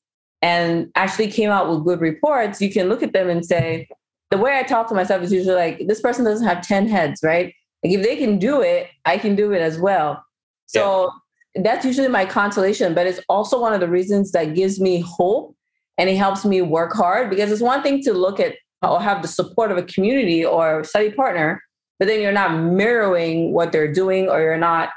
and 0.46 0.92
actually 0.94 1.28
came 1.28 1.50
out 1.50 1.68
with 1.68 1.84
good 1.84 2.00
reports, 2.00 2.62
you 2.62 2.72
can 2.72 2.88
look 2.88 3.02
at 3.02 3.14
them 3.14 3.32
and 3.32 3.44
say, 3.44 3.88
the 4.30 4.38
way 4.38 4.60
I 4.60 4.62
talk 4.62 4.88
to 4.90 4.94
myself 4.94 5.24
is 5.24 5.34
usually 5.34 5.56
like, 5.56 5.88
this 5.88 6.02
person 6.02 6.24
doesn't 6.24 6.46
have 6.46 6.62
10 6.62 6.88
heads, 6.88 7.22
right? 7.24 7.52
Like 7.84 7.94
if 7.94 8.04
they 8.04 8.16
can 8.16 8.38
do 8.38 8.62
it, 8.62 8.92
I 9.06 9.18
can 9.18 9.36
do 9.36 9.54
it 9.54 9.62
as 9.62 9.80
well. 9.80 10.24
So 10.68 11.10
yeah. 11.56 11.64
that's 11.64 11.84
usually 11.84 12.10
my 12.10 12.28
consolation, 12.28 12.94
but 12.94 13.08
it's 13.08 13.20
also 13.28 13.60
one 13.60 13.74
of 13.74 13.80
the 13.80 13.90
reasons 13.90 14.34
that 14.34 14.54
gives 14.54 14.80
me 14.80 15.00
hope 15.00 15.56
and 15.98 16.12
it 16.12 16.16
helps 16.16 16.46
me 16.46 16.62
work 16.62 16.94
hard 16.94 17.32
because 17.32 17.52
it's 17.52 17.62
one 17.64 17.82
thing 17.82 18.04
to 18.04 18.14
look 18.14 18.40
at 18.40 18.54
or 18.84 19.02
have 19.02 19.24
the 19.24 19.28
support 19.28 19.72
of 19.72 19.80
a 19.80 19.84
community 19.84 20.46
or 20.46 20.84
study 20.84 21.10
partner, 21.10 21.60
but 21.98 22.08
then 22.08 22.22
you're 22.22 22.32
not 22.32 22.56
mirroring 22.56 23.52
what 23.52 23.72
they're 23.72 23.92
doing 23.92 24.30
or 24.30 24.42
you're 24.42 24.58
not 24.58 24.90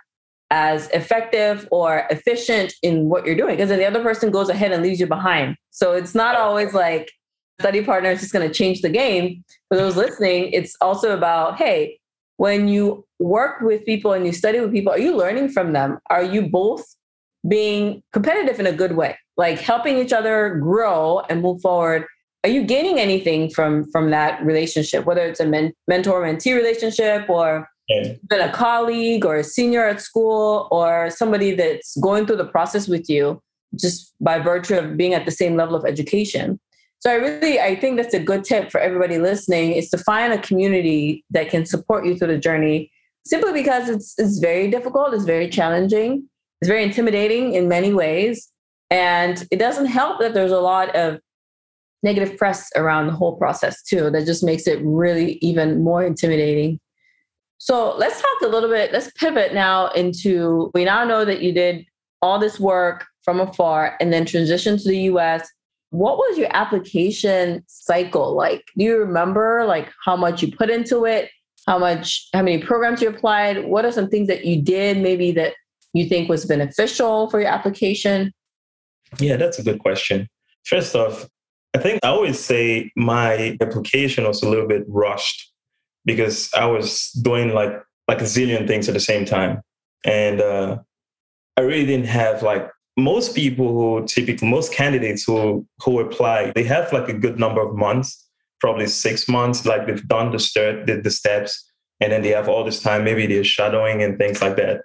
as 0.51 0.89
effective 0.91 1.69
or 1.71 2.07
efficient 2.11 2.73
in 2.83 3.09
what 3.09 3.27
you're 3.27 3.37
doing 3.37 3.57
because 3.57 3.69
then 3.69 3.79
the 3.79 3.85
other 3.85 4.03
person 4.03 4.31
goes 4.31 4.49
ahead 4.49 4.73
and 4.73 4.83
leaves 4.83 5.01
you 5.01 5.07
behind. 5.07 5.57
So 5.71 5.93
it's 5.93 6.15
not 6.15 6.37
always 6.37 6.73
like 6.73 7.11
study 7.61 7.83
partner 7.85 8.11
is 8.11 8.21
just 8.21 8.33
going 8.33 8.47
to 8.49 8.55
change 8.55 8.83
the 8.83 8.89
game. 8.89 9.45
For 9.69 9.77
those 9.77 9.97
listening, 9.97 10.51
it's 10.53 10.77
also 10.81 11.17
about 11.17 11.57
hey, 11.57 11.99
when 12.37 12.69
you 12.69 13.05
work 13.19 13.61
with 13.61 13.85
people 13.85 14.13
and 14.13 14.25
you 14.25 14.33
study 14.33 14.61
with 14.61 14.73
people, 14.73 14.93
are 14.93 14.99
you 14.99 15.17
learning 15.17 15.51
from 15.51 15.73
them? 15.73 15.99
Are 16.09 16.23
you 16.23 16.43
both 16.49 16.85
being 17.47 18.03
competitive 18.13 18.61
in 18.61 18.67
a 18.67 18.73
good 18.73 18.97
way, 18.97 19.19
like 19.37 19.59
helping 19.59 19.99
each 19.99 20.13
other 20.13 20.57
grow 20.57 21.21
and 21.29 21.43
move 21.43 21.61
forward? 21.61 22.07
Are 22.45 22.51
you 22.51 22.63
gaining 22.63 22.99
anything 23.01 23.51
from 23.51 23.91
from 23.91 24.11
that 24.11 24.43
relationship, 24.45 25.05
whether 25.05 25.27
it's 25.27 25.41
a 25.41 25.47
men- 25.47 25.73
mentor 25.89 26.23
mentee 26.23 26.55
relationship 26.55 27.29
or 27.29 27.69
yeah. 27.89 28.13
been 28.29 28.41
a 28.41 28.53
colleague 28.53 29.25
or 29.25 29.37
a 29.37 29.45
senior 29.45 29.87
at 29.87 30.01
school 30.01 30.69
or 30.71 31.11
somebody 31.11 31.55
that's 31.55 31.97
going 31.99 32.27
through 32.27 32.37
the 32.37 32.45
process 32.45 32.89
with 32.89 33.09
you 33.09 33.43
just 33.79 34.15
by 34.21 34.39
virtue 34.39 34.77
of 34.77 34.97
being 34.97 35.15
at 35.15 35.25
the 35.25 35.31
same 35.31 35.57
level 35.57 35.75
of 35.75 35.85
education? 35.85 36.59
So 37.01 37.11
I 37.11 37.15
really 37.15 37.61
I 37.61 37.77
think 37.77 37.97
that's 37.97 38.15
a 38.15 38.19
good 38.19 38.45
tip 38.45 38.71
for 38.71 38.81
everybody 38.81 39.19
listening 39.19 39.73
is 39.73 39.89
to 39.91 39.99
find 39.99 40.33
a 40.33 40.39
community 40.39 41.25
that 41.31 41.49
can 41.49 41.65
support 41.65 42.05
you 42.05 42.17
through 42.17 42.29
the 42.29 42.39
journey 42.39 42.91
simply 43.25 43.53
because 43.53 43.89
it's 43.89 44.15
it's 44.19 44.39
very 44.39 44.69
difficult, 44.71 45.15
it's 45.15 45.25
very 45.25 45.49
challenging, 45.49 46.29
it's 46.61 46.69
very 46.69 46.83
intimidating 46.83 47.55
in 47.55 47.69
many 47.69 47.93
ways 47.93 48.51
and 48.91 49.47
it 49.51 49.59
doesn't 49.59 49.87
help 49.87 50.21
that 50.21 50.35
there's 50.35 50.53
a 50.53 50.61
lot 50.61 50.95
of 50.97 51.21
negative 52.03 52.37
press 52.37 52.71
around 52.77 53.07
the 53.07 53.13
whole 53.13 53.37
process 53.37 53.83
too 53.83 54.11
that 54.11 54.25
just 54.25 54.45
makes 54.45 54.67
it 54.67 54.81
really 54.83 55.39
even 55.41 55.83
more 55.83 56.05
intimidating. 56.05 56.81
So 57.59 57.97
let's 57.97 58.21
talk 58.21 58.41
a 58.43 58.49
little 58.49 58.71
bit, 58.71 58.93
let's 58.93 59.11
pivot 59.13 59.53
now 59.53 59.89
into 59.89 60.71
we 60.75 60.85
now 60.85 61.05
know 61.05 61.25
that 61.25 61.43
you 61.43 61.53
did 61.53 61.85
all 62.23 62.39
this 62.39 62.59
work 62.59 63.07
from 63.23 63.41
afar 63.41 63.97
and 64.01 64.13
then 64.13 64.25
transition 64.25 64.79
to 64.79 64.89
the 64.89 64.99
US 65.13 65.49
what 65.91 66.19
was 66.19 66.37
your 66.37 66.49
application 66.55 67.65
cycle 67.67 68.35
like? 68.35 68.63
Do 68.77 68.85
you 68.85 68.99
remember 68.99 69.65
like 69.67 69.91
how 70.05 70.17
much 70.17 70.43
you 70.43 70.53
put 70.55 70.71
into 70.71 71.05
it? 71.05 71.31
How 71.67 71.79
much 71.79 72.29
how 72.33 72.43
many 72.43 72.63
programs 72.63 73.01
you 73.01 73.09
applied? 73.09 73.65
What 73.65 73.85
are 73.85 73.93
some 73.93 74.09
things 74.09 74.29
that 74.29 74.45
you 74.45 74.61
did 74.61 74.99
maybe 74.99 75.33
that 75.33 75.55
you 75.95 76.07
think 76.07 76.29
was 76.29 76.45
beneficial 76.45 77.31
for 77.31 77.41
your 77.41 77.49
application? 77.49 78.33
Yeah 79.19 79.37
that's 79.37 79.59
a 79.59 79.63
good 79.63 79.79
question. 79.79 80.29
First 80.65 80.95
off 80.95 81.27
i 81.75 81.79
think 81.79 82.01
i 82.03 82.09
always 82.09 82.39
say 82.39 82.91
my 82.97 83.57
application 83.61 84.25
was 84.25 84.43
a 84.43 84.49
little 84.49 84.67
bit 84.67 84.85
rushed 84.89 85.48
because 86.05 86.51
i 86.55 86.65
was 86.65 87.11
doing 87.23 87.55
like 87.55 87.73
like 88.07 88.21
a 88.21 88.25
zillion 88.25 88.67
things 88.67 88.89
at 88.89 88.95
the 88.95 89.01
same 89.01 89.25
time. 89.27 89.61
And 90.05 90.41
uh, 90.41 90.79
i 91.57 91.61
really 91.61 91.87
didn't 91.87 92.07
have 92.07 92.43
like 92.43 92.71
most 92.97 93.35
people 93.35 93.69
who 93.69 94.07
typically 94.07 94.49
most 94.49 94.73
candidates 94.73 95.25
who 95.25 95.67
who 95.83 96.01
apply 96.01 96.53
they 96.55 96.65
have 96.65 96.93
like 96.93 97.09
a 97.09 97.13
good 97.13 97.39
number 97.39 97.61
of 97.61 97.77
months 97.77 98.25
probably 98.61 98.87
six 98.87 99.29
months 99.29 99.65
like 99.65 99.87
they've 99.87 100.09
done 100.09 100.33
the 100.33 100.39
start 100.39 100.87
the, 100.87 101.01
the 101.01 101.11
steps 101.11 101.65
and 102.01 102.11
then 102.13 102.23
they 102.23 102.31
have 102.31 102.49
all 102.49 102.65
this 102.65 102.81
time 102.81 103.05
maybe 103.05 103.27
they're 103.27 103.45
shadowing 103.45 104.03
and 104.03 104.19
things 104.19 104.41
like 104.41 104.57
that 104.57 104.83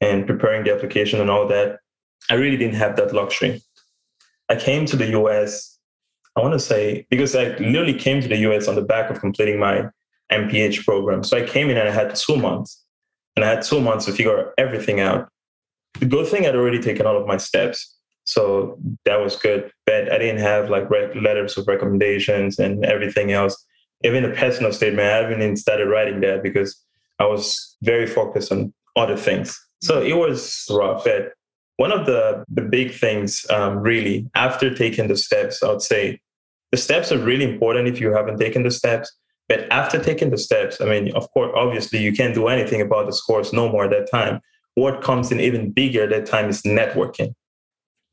and 0.00 0.26
preparing 0.26 0.64
the 0.64 0.74
application 0.74 1.20
and 1.20 1.30
all 1.30 1.46
that. 1.48 1.78
I 2.30 2.34
really 2.34 2.56
didn't 2.56 2.76
have 2.76 2.96
that 2.96 3.14
luxury. 3.14 3.62
I 4.48 4.56
came 4.56 4.84
to 4.86 4.96
the 4.96 5.06
us 5.18 5.74
i 6.36 6.40
want 6.40 6.52
to 6.52 6.58
say 6.58 7.06
because 7.10 7.34
i 7.36 7.44
literally 7.58 7.94
came 7.94 8.20
to 8.20 8.28
the 8.28 8.36
us 8.36 8.68
on 8.68 8.74
the 8.74 8.82
back 8.82 9.10
of 9.10 9.20
completing 9.20 9.58
my 9.58 9.88
mph 10.32 10.84
program 10.84 11.22
so 11.22 11.36
i 11.36 11.42
came 11.42 11.70
in 11.70 11.76
and 11.76 11.88
i 11.88 11.92
had 11.92 12.14
two 12.14 12.36
months 12.36 12.82
and 13.36 13.44
i 13.44 13.48
had 13.48 13.62
two 13.62 13.80
months 13.80 14.04
to 14.04 14.12
figure 14.12 14.52
everything 14.58 15.00
out 15.00 15.28
the 16.00 16.06
good 16.06 16.26
thing 16.26 16.46
I'd 16.46 16.56
already 16.56 16.80
taken 16.80 17.06
all 17.06 17.20
of 17.20 17.26
my 17.26 17.36
steps. 17.36 17.96
So 18.24 18.78
that 19.04 19.20
was 19.20 19.36
good. 19.36 19.70
But 19.86 20.10
I 20.12 20.18
didn't 20.18 20.40
have 20.40 20.70
like 20.70 20.90
letters 20.90 21.56
of 21.56 21.66
recommendations 21.68 22.58
and 22.58 22.84
everything 22.84 23.32
else. 23.32 23.56
Even 24.02 24.24
a 24.24 24.34
personal 24.34 24.72
statement, 24.72 25.08
I 25.08 25.16
haven't 25.16 25.42
even 25.42 25.56
started 25.56 25.86
writing 25.86 26.20
that 26.20 26.42
because 26.42 26.78
I 27.18 27.26
was 27.26 27.76
very 27.82 28.06
focused 28.06 28.50
on 28.50 28.72
other 28.96 29.16
things. 29.16 29.58
So 29.82 30.02
it 30.02 30.16
was 30.16 30.66
rough. 30.70 31.04
But 31.04 31.32
one 31.76 31.92
of 31.92 32.06
the, 32.06 32.44
the 32.48 32.62
big 32.62 32.92
things, 32.92 33.46
um, 33.50 33.78
really, 33.78 34.28
after 34.34 34.74
taking 34.74 35.08
the 35.08 35.16
steps, 35.16 35.62
I 35.62 35.70
would 35.70 35.82
say 35.82 36.20
the 36.70 36.76
steps 36.76 37.12
are 37.12 37.18
really 37.18 37.44
important 37.44 37.88
if 37.88 38.00
you 38.00 38.12
haven't 38.12 38.38
taken 38.38 38.62
the 38.62 38.70
steps. 38.70 39.12
But 39.48 39.70
after 39.70 40.02
taking 40.02 40.30
the 40.30 40.38
steps, 40.38 40.80
I 40.80 40.86
mean, 40.86 41.14
of 41.14 41.30
course, 41.32 41.52
obviously, 41.54 41.98
you 42.00 42.12
can't 42.12 42.34
do 42.34 42.48
anything 42.48 42.80
about 42.80 43.06
the 43.06 43.12
scores 43.12 43.52
no 43.52 43.68
more 43.68 43.84
at 43.84 43.90
that 43.90 44.10
time 44.10 44.40
what 44.74 45.02
comes 45.02 45.30
in 45.30 45.40
even 45.40 45.70
bigger 45.70 46.06
that 46.06 46.26
time 46.26 46.48
is 46.48 46.62
networking. 46.62 47.34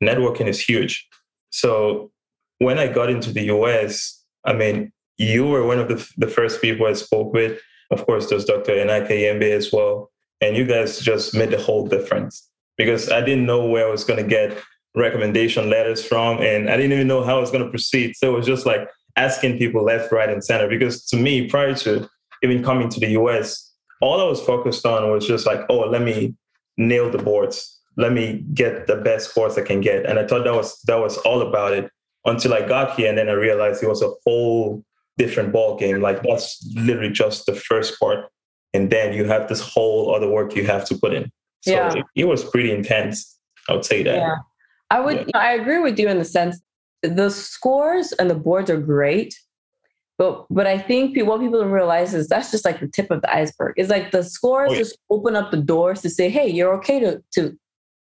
Networking 0.02 0.46
is 0.46 0.60
huge. 0.60 1.06
So 1.50 2.10
when 2.58 2.78
I 2.78 2.88
got 2.88 3.10
into 3.10 3.32
the 3.32 3.44
US, 3.46 4.24
I 4.44 4.52
mean, 4.52 4.92
you 5.18 5.46
were 5.46 5.66
one 5.66 5.78
of 5.78 5.88
the, 5.88 6.08
the 6.16 6.28
first 6.28 6.60
people 6.60 6.86
I 6.86 6.94
spoke 6.94 7.32
with. 7.32 7.60
Of 7.90 8.06
course, 8.06 8.30
there's 8.30 8.44
Dr. 8.44 8.72
Enake 8.72 9.08
Yembe 9.08 9.50
as 9.50 9.72
well. 9.72 10.10
And 10.40 10.56
you 10.56 10.64
guys 10.64 10.98
just 11.00 11.34
made 11.34 11.50
the 11.50 11.60
whole 11.60 11.86
difference 11.86 12.48
because 12.76 13.10
I 13.10 13.20
didn't 13.20 13.46
know 13.46 13.66
where 13.66 13.86
I 13.86 13.90
was 13.90 14.02
going 14.02 14.22
to 14.22 14.28
get 14.28 14.56
recommendation 14.96 15.70
letters 15.70 16.04
from. 16.04 16.40
And 16.40 16.68
I 16.68 16.76
didn't 16.76 16.92
even 16.92 17.06
know 17.06 17.22
how 17.22 17.36
I 17.36 17.40
was 17.40 17.50
going 17.50 17.64
to 17.64 17.70
proceed. 17.70 18.16
So 18.16 18.32
it 18.32 18.36
was 18.36 18.46
just 18.46 18.66
like 18.66 18.88
asking 19.16 19.58
people 19.58 19.84
left, 19.84 20.12
right, 20.12 20.30
and 20.30 20.44
center. 20.44 20.68
Because 20.68 21.04
to 21.06 21.16
me, 21.16 21.48
prior 21.48 21.74
to 21.76 22.08
even 22.42 22.62
coming 22.62 22.88
to 22.88 23.00
the 23.00 23.10
US, 23.10 23.72
all 24.00 24.20
I 24.20 24.24
was 24.24 24.40
focused 24.40 24.84
on 24.84 25.10
was 25.10 25.26
just 25.26 25.46
like, 25.46 25.60
oh, 25.68 25.80
let 25.80 26.02
me 26.02 26.34
nail 26.76 27.10
the 27.10 27.18
boards. 27.18 27.80
Let 27.96 28.12
me 28.12 28.44
get 28.54 28.86
the 28.86 28.96
best 28.96 29.30
scores 29.30 29.58
I 29.58 29.62
can 29.62 29.80
get. 29.80 30.06
And 30.06 30.18
I 30.18 30.26
thought 30.26 30.44
that 30.44 30.54
was 30.54 30.80
that 30.82 30.98
was 30.98 31.18
all 31.18 31.42
about 31.42 31.72
it 31.72 31.90
until 32.24 32.54
I 32.54 32.66
got 32.66 32.96
here, 32.96 33.08
and 33.08 33.18
then 33.18 33.28
I 33.28 33.32
realized 33.32 33.82
it 33.82 33.88
was 33.88 34.02
a 34.02 34.10
whole 34.24 34.84
different 35.18 35.52
ball 35.52 35.76
game. 35.76 36.00
Like 36.00 36.22
that's 36.22 36.66
literally 36.74 37.12
just 37.12 37.46
the 37.46 37.54
first 37.54 37.98
part, 38.00 38.30
and 38.72 38.90
then 38.90 39.12
you 39.12 39.24
have 39.26 39.48
this 39.48 39.60
whole 39.60 40.14
other 40.14 40.28
work 40.28 40.56
you 40.56 40.66
have 40.66 40.84
to 40.86 40.96
put 40.96 41.12
in. 41.12 41.30
So 41.60 41.72
yeah. 41.72 41.92
it, 41.94 42.04
it 42.16 42.24
was 42.24 42.42
pretty 42.44 42.72
intense. 42.72 43.38
I 43.68 43.74
would 43.74 43.84
say 43.84 44.02
that. 44.02 44.16
Yeah, 44.16 44.36
I 44.90 45.00
would. 45.00 45.18
Yeah. 45.18 45.38
I 45.38 45.52
agree 45.52 45.78
with 45.78 45.98
you 45.98 46.08
in 46.08 46.18
the 46.18 46.24
sense 46.24 46.60
the 47.02 47.30
scores 47.30 48.12
and 48.12 48.30
the 48.30 48.34
boards 48.34 48.70
are 48.70 48.80
great, 48.80 49.38
but 50.18 50.46
but 50.50 50.66
I 50.66 50.78
think 50.78 51.16
what 51.22 51.40
people 51.40 51.60
don't 51.60 51.70
realize 51.70 52.14
is 52.14 52.28
that's 52.28 52.50
just 52.50 52.64
like 52.64 52.80
the 52.80 52.88
tip 52.88 53.10
of 53.10 53.22
the 53.22 53.34
iceberg. 53.34 53.74
It's 53.76 53.90
like 53.90 54.10
the 54.10 54.22
scores 54.22 54.70
oh, 54.70 54.72
yeah. 54.74 54.78
just 54.78 54.98
open 55.10 55.36
up 55.36 55.50
the 55.50 55.56
doors 55.56 56.00
to 56.02 56.10
say, 56.10 56.28
hey, 56.30 56.48
you're 56.48 56.74
okay 56.74 57.00
to 57.00 57.22
to 57.34 57.58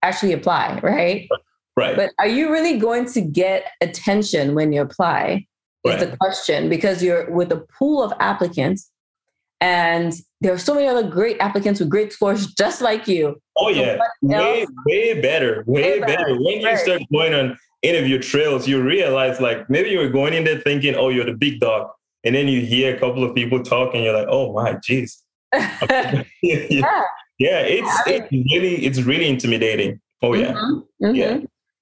actually 0.03 0.33
apply, 0.33 0.79
right? 0.83 1.29
Right. 1.77 1.97
But 1.97 2.11
are 2.19 2.29
you 2.29 2.53
really 2.53 2.79
going 2.79 3.07
to 3.07 3.21
get 3.21 3.71
attention 3.81 4.55
when 4.55 4.73
you 4.73 4.81
apply? 4.81 5.47
Is 5.85 5.95
right. 5.95 6.11
the 6.11 6.17
question 6.17 6.71
because 6.71 7.03
you're 7.03 7.31
with 7.31 7.53
a 7.53 7.59
pool 7.79 8.03
of 8.03 8.13
applicants 8.19 8.91
And 9.61 10.13
there 10.43 10.53
are 10.53 10.59
so 10.59 10.75
many 10.75 10.87
other 10.87 11.09
great 11.09 11.39
applicants 11.41 11.81
with 11.81 11.89
great 11.89 12.13
scores 12.13 12.53
just 12.55 12.83
like 12.83 13.09
you. 13.09 13.41
Oh, 13.57 13.71
yeah. 13.71 13.99
way, 14.21 14.67
way 14.87 15.21
better. 15.21 15.65
Way, 15.67 15.83
way 15.83 16.01
better. 16.01 16.17
better. 16.17 16.35
When 16.37 16.61
you 16.61 16.77
start 16.77 17.03
going 17.13 17.33
on 17.33 17.57
interview 17.85 18.19
trails, 18.19 18.67
you 18.67 18.83
realize 18.83 19.41
like 19.41 19.69
maybe 19.69 19.91
you 19.91 19.99
were 19.99 20.09
going 20.09 20.33
in 20.33 20.45
there 20.45 20.61
thinking, 20.61 20.95
oh, 20.95 21.11
you're 21.11 21.27
the 21.27 21.35
big 21.35 21.61
dog. 21.61 21.89
And 22.25 22.35
then 22.35 22.49
you 22.49 22.63
hear 22.63 22.97
a 22.97 22.99
couple 22.99 23.23
of 23.23 23.35
people 23.35 23.63
talking, 23.63 24.03
you're 24.03 24.17
like, 24.17 24.29
oh 24.31 24.53
my 24.53 24.75
jeez. 24.75 25.19
yeah. 25.53 26.25
yeah, 27.39 27.61
it's 27.61 28.03
it's 28.07 28.33
really 28.33 28.87
it's 28.87 29.03
really 29.03 29.29
intimidating. 29.29 30.01
Oh 30.23 30.35
yeah. 30.35 30.53
Mm-hmm, 30.53 31.05
mm-hmm. 31.05 31.15
Yeah. 31.15 31.39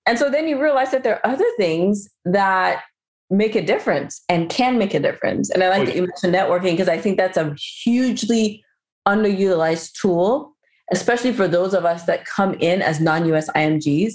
And 0.07 0.19
so 0.19 0.29
then 0.29 0.49
you 0.49 0.61
realize 0.61 0.91
that 0.91 1.05
there 1.05 1.15
are 1.15 1.33
other 1.33 1.49
things 1.57 2.09
that 2.25 2.83
make 3.31 3.55
a 3.55 3.65
difference 3.65 4.23
and 4.29 4.51
can 4.51 4.79
make 4.79 4.95
a 4.95 5.01
difference. 5.01 5.49
And 5.49 5.63
I 5.63 5.69
like 5.71 5.83
oh, 5.83 5.85
that 5.87 5.95
you 5.95 6.03
mentioned 6.03 6.35
networking 6.35 6.73
because 6.73 6.89
I 6.89 6.99
think 6.99 7.17
that's 7.17 7.37
a 7.37 7.55
hugely 7.85 8.65
underutilized 9.09 9.93
tool, 9.93 10.55
especially 10.93 11.33
for 11.33 11.49
those 11.49 11.73
of 11.73 11.85
us 11.85 12.05
that 12.05 12.27
come 12.27 12.55
in 12.55 12.83
as 12.83 13.01
non-US 13.01 13.49
IMGs 13.51 14.15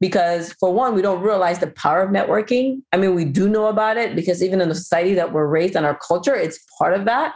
because 0.00 0.52
for 0.54 0.72
one 0.72 0.94
we 0.94 1.02
don't 1.02 1.22
realize 1.22 1.58
the 1.58 1.68
power 1.68 2.02
of 2.02 2.10
networking. 2.10 2.82
I 2.92 2.96
mean 2.96 3.14
we 3.14 3.24
do 3.24 3.48
know 3.48 3.66
about 3.66 3.96
it 3.96 4.14
because 4.14 4.42
even 4.42 4.60
in 4.60 4.68
the 4.68 4.74
society 4.74 5.14
that 5.14 5.32
we're 5.32 5.46
raised 5.46 5.76
and 5.76 5.86
our 5.86 5.98
culture 5.98 6.34
it's 6.34 6.58
part 6.78 6.94
of 6.94 7.04
that. 7.06 7.34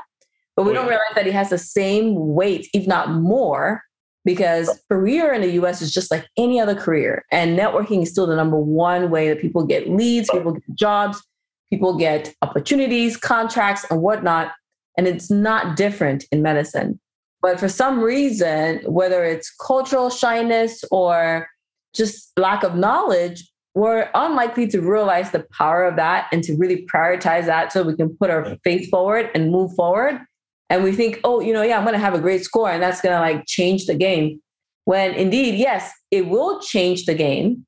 But 0.56 0.64
we 0.64 0.72
oh, 0.72 0.74
don't 0.74 0.88
realize 0.88 1.14
that 1.14 1.26
it 1.26 1.32
has 1.32 1.50
the 1.50 1.58
same 1.58 2.14
weight 2.34 2.68
if 2.74 2.86
not 2.86 3.10
more 3.10 3.82
because 4.24 4.68
oh. 4.68 4.74
career 4.90 5.32
in 5.32 5.42
the 5.42 5.48
us 5.52 5.80
is 5.80 5.92
just 5.92 6.10
like 6.10 6.26
any 6.36 6.60
other 6.60 6.74
career 6.74 7.24
and 7.32 7.58
networking 7.58 8.02
is 8.02 8.10
still 8.10 8.26
the 8.26 8.36
number 8.36 8.58
one 8.58 9.10
way 9.10 9.28
that 9.28 9.40
people 9.40 9.64
get 9.64 9.88
leads 9.88 10.28
people 10.30 10.52
get 10.52 10.74
jobs 10.74 11.22
people 11.70 11.96
get 11.96 12.34
opportunities 12.42 13.16
contracts 13.16 13.86
and 13.90 14.02
whatnot 14.02 14.52
and 14.98 15.06
it's 15.06 15.30
not 15.30 15.76
different 15.76 16.24
in 16.30 16.42
medicine. 16.42 17.00
But 17.40 17.58
for 17.58 17.68
some 17.68 18.00
reason 18.00 18.80
whether 18.84 19.24
it's 19.24 19.50
cultural 19.50 20.10
shyness 20.10 20.84
or 20.90 21.48
just 21.94 22.32
lack 22.38 22.62
of 22.62 22.76
knowledge, 22.76 23.50
we're 23.75 24.11
unlikely 24.14 24.66
to 24.68 24.80
realize 24.80 25.30
the 25.30 25.47
power 25.56 25.85
of 25.85 25.97
that 25.97 26.28
and 26.32 26.42
to 26.44 26.56
really 26.56 26.87
prioritize 26.87 27.47
that 27.47 27.73
so 27.73 27.82
we 27.82 27.94
can 27.94 28.16
put 28.16 28.30
our 28.30 28.56
faith 28.64 28.90
forward 28.90 29.30
and 29.35 29.50
move 29.50 29.73
forward. 29.75 30.20
And 30.68 30.85
we 30.85 30.92
think, 30.92 31.20
oh, 31.25 31.40
you 31.40 31.52
know, 31.52 31.62
yeah, 31.62 31.78
I'm 31.78 31.85
going 31.85 31.94
to 31.94 32.00
have 32.00 32.14
a 32.14 32.20
great 32.20 32.44
score 32.44 32.70
and 32.70 32.82
that's 32.82 33.00
going 33.00 33.14
to 33.14 33.20
like 33.20 33.47
change 33.47 33.87
the 33.87 33.94
game. 33.94 34.40
When 34.85 35.14
indeed, 35.14 35.56
yes, 35.56 35.92
it 36.11 36.28
will 36.28 36.61
change 36.61 37.06
the 37.06 37.14
game, 37.14 37.66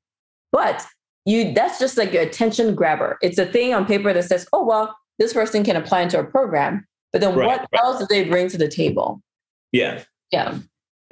but 0.51 0.85
you 1.25 1.53
that's 1.53 1.79
just 1.79 1.97
like 1.97 2.11
your 2.11 2.23
attention 2.23 2.75
grabber. 2.75 3.17
It's 3.21 3.37
a 3.37 3.45
thing 3.45 3.73
on 3.73 3.85
paper 3.85 4.11
that 4.11 4.25
says, 4.25 4.47
oh, 4.51 4.65
well, 4.65 4.95
this 5.19 5.33
person 5.33 5.63
can 5.63 5.75
apply 5.75 6.01
into 6.01 6.19
a 6.19 6.23
program. 6.23 6.85
But 7.11 7.21
then 7.21 7.35
right, 7.35 7.47
what 7.47 7.59
right. 7.59 7.81
else 7.81 7.99
do 7.99 8.07
they 8.09 8.25
bring 8.25 8.49
to 8.49 8.57
the 8.57 8.67
table? 8.67 9.21
Yeah. 9.71 10.03
Yeah. 10.31 10.57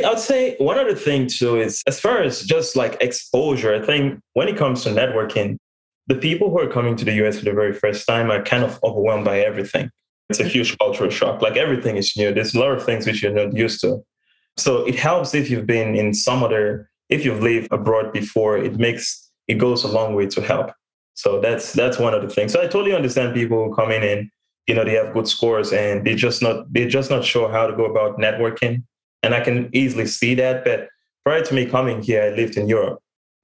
I 0.03 0.09
would 0.09 0.19
say 0.19 0.55
one 0.57 0.77
other 0.77 0.95
thing 0.95 1.27
too 1.27 1.59
is 1.59 1.83
as 1.87 1.99
far 1.99 2.21
as 2.21 2.43
just 2.43 2.75
like 2.75 2.97
exposure, 3.01 3.73
I 3.73 3.85
think 3.85 4.19
when 4.33 4.47
it 4.47 4.57
comes 4.57 4.83
to 4.83 4.89
networking, 4.89 5.57
the 6.07 6.15
people 6.15 6.49
who 6.49 6.59
are 6.59 6.67
coming 6.67 6.95
to 6.97 7.05
the 7.05 7.13
US 7.25 7.39
for 7.39 7.45
the 7.45 7.53
very 7.53 7.73
first 7.73 8.07
time 8.07 8.31
are 8.31 8.43
kind 8.43 8.63
of 8.63 8.79
overwhelmed 8.83 9.25
by 9.25 9.39
everything. 9.39 9.89
It's 10.29 10.39
a 10.39 10.43
mm-hmm. 10.43 10.51
huge 10.51 10.77
cultural 10.77 11.09
shock. 11.09 11.41
Like 11.41 11.57
everything 11.57 11.97
is 11.97 12.15
new. 12.15 12.33
There's 12.33 12.53
a 12.53 12.59
lot 12.59 12.71
of 12.71 12.83
things 12.83 13.05
which 13.05 13.21
you're 13.21 13.33
not 13.33 13.53
used 13.55 13.81
to. 13.81 14.03
So 14.57 14.85
it 14.85 14.95
helps 14.95 15.33
if 15.33 15.49
you've 15.49 15.67
been 15.67 15.95
in 15.95 16.13
some 16.13 16.43
other, 16.43 16.89
if 17.09 17.25
you've 17.25 17.41
lived 17.41 17.67
abroad 17.71 18.13
before, 18.13 18.57
it 18.57 18.77
makes, 18.77 19.31
it 19.47 19.55
goes 19.55 19.83
a 19.83 19.87
long 19.87 20.15
way 20.15 20.27
to 20.27 20.41
help. 20.41 20.71
So 21.13 21.39
that's 21.41 21.73
that's 21.73 21.99
one 21.99 22.13
of 22.13 22.21
the 22.21 22.29
things. 22.29 22.53
So 22.53 22.61
I 22.61 22.67
totally 22.67 22.95
understand 22.95 23.33
people 23.33 23.73
coming 23.75 24.01
in 24.01 24.31
you 24.67 24.75
know 24.75 24.85
they 24.85 24.93
have 24.93 25.13
good 25.13 25.27
scores 25.27 25.73
and 25.73 26.05
they 26.05 26.15
just 26.15 26.41
not 26.41 26.71
they're 26.71 26.87
just 26.87 27.09
not 27.09 27.25
sure 27.25 27.51
how 27.51 27.67
to 27.67 27.75
go 27.75 27.85
about 27.85 28.17
networking 28.17 28.83
and 29.23 29.33
I 29.33 29.41
can 29.41 29.69
easily 29.73 30.05
see 30.05 30.35
that. 30.35 30.63
But 30.63 30.87
prior 31.25 31.43
to 31.43 31.53
me 31.53 31.65
coming 31.65 32.01
here, 32.01 32.23
I 32.23 32.29
lived 32.29 32.57
in 32.57 32.67
Europe. 32.67 32.99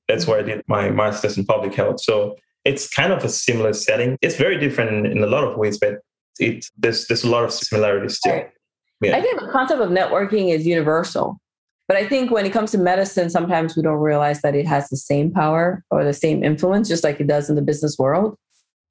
That's 0.08 0.26
where 0.26 0.40
I 0.40 0.44
did 0.44 0.64
my 0.68 0.90
master's 0.90 1.38
in 1.38 1.46
public 1.46 1.74
health. 1.74 2.02
So 2.02 2.36
it's 2.66 2.90
kind 2.90 3.14
of 3.14 3.24
a 3.24 3.30
similar 3.30 3.74
setting. 3.74 4.18
It's 4.22 4.36
very 4.36 4.58
different 4.58 5.08
in, 5.08 5.24
a 5.24 5.28
lot 5.28 5.44
of 5.44 5.58
ways, 5.58 5.78
but 5.78 6.00
it 6.40 6.66
there's 6.78 7.08
there's 7.08 7.24
a 7.24 7.30
lot 7.30 7.44
of 7.44 7.52
similarities 7.52 8.20
too. 8.20 8.32
Right. 8.32 8.50
Yeah. 9.02 9.18
I 9.18 9.22
think 9.22 9.40
the 9.40 9.48
concept 9.52 9.82
of 9.82 9.90
networking 9.90 10.54
is 10.54 10.66
universal. 10.66 11.40
But 11.88 11.98
I 11.98 12.06
think 12.06 12.32
when 12.32 12.46
it 12.46 12.52
comes 12.52 12.72
to 12.72 12.78
medicine, 12.78 13.30
sometimes 13.30 13.78
we 13.78 13.82
don't 13.82 14.00
realize 14.00 14.42
that 14.42 14.56
it 14.56 14.68
has 14.68 14.90
the 14.90 14.98
same 14.98 15.32
power 15.32 15.86
or 15.90 16.04
the 16.04 16.14
same 16.14 16.44
influence, 16.44 16.90
just 16.90 17.04
like 17.04 17.22
it 17.22 17.28
does 17.28 17.50
in 17.50 17.56
the 17.56 17.62
business 17.62 17.98
world. 17.98 18.38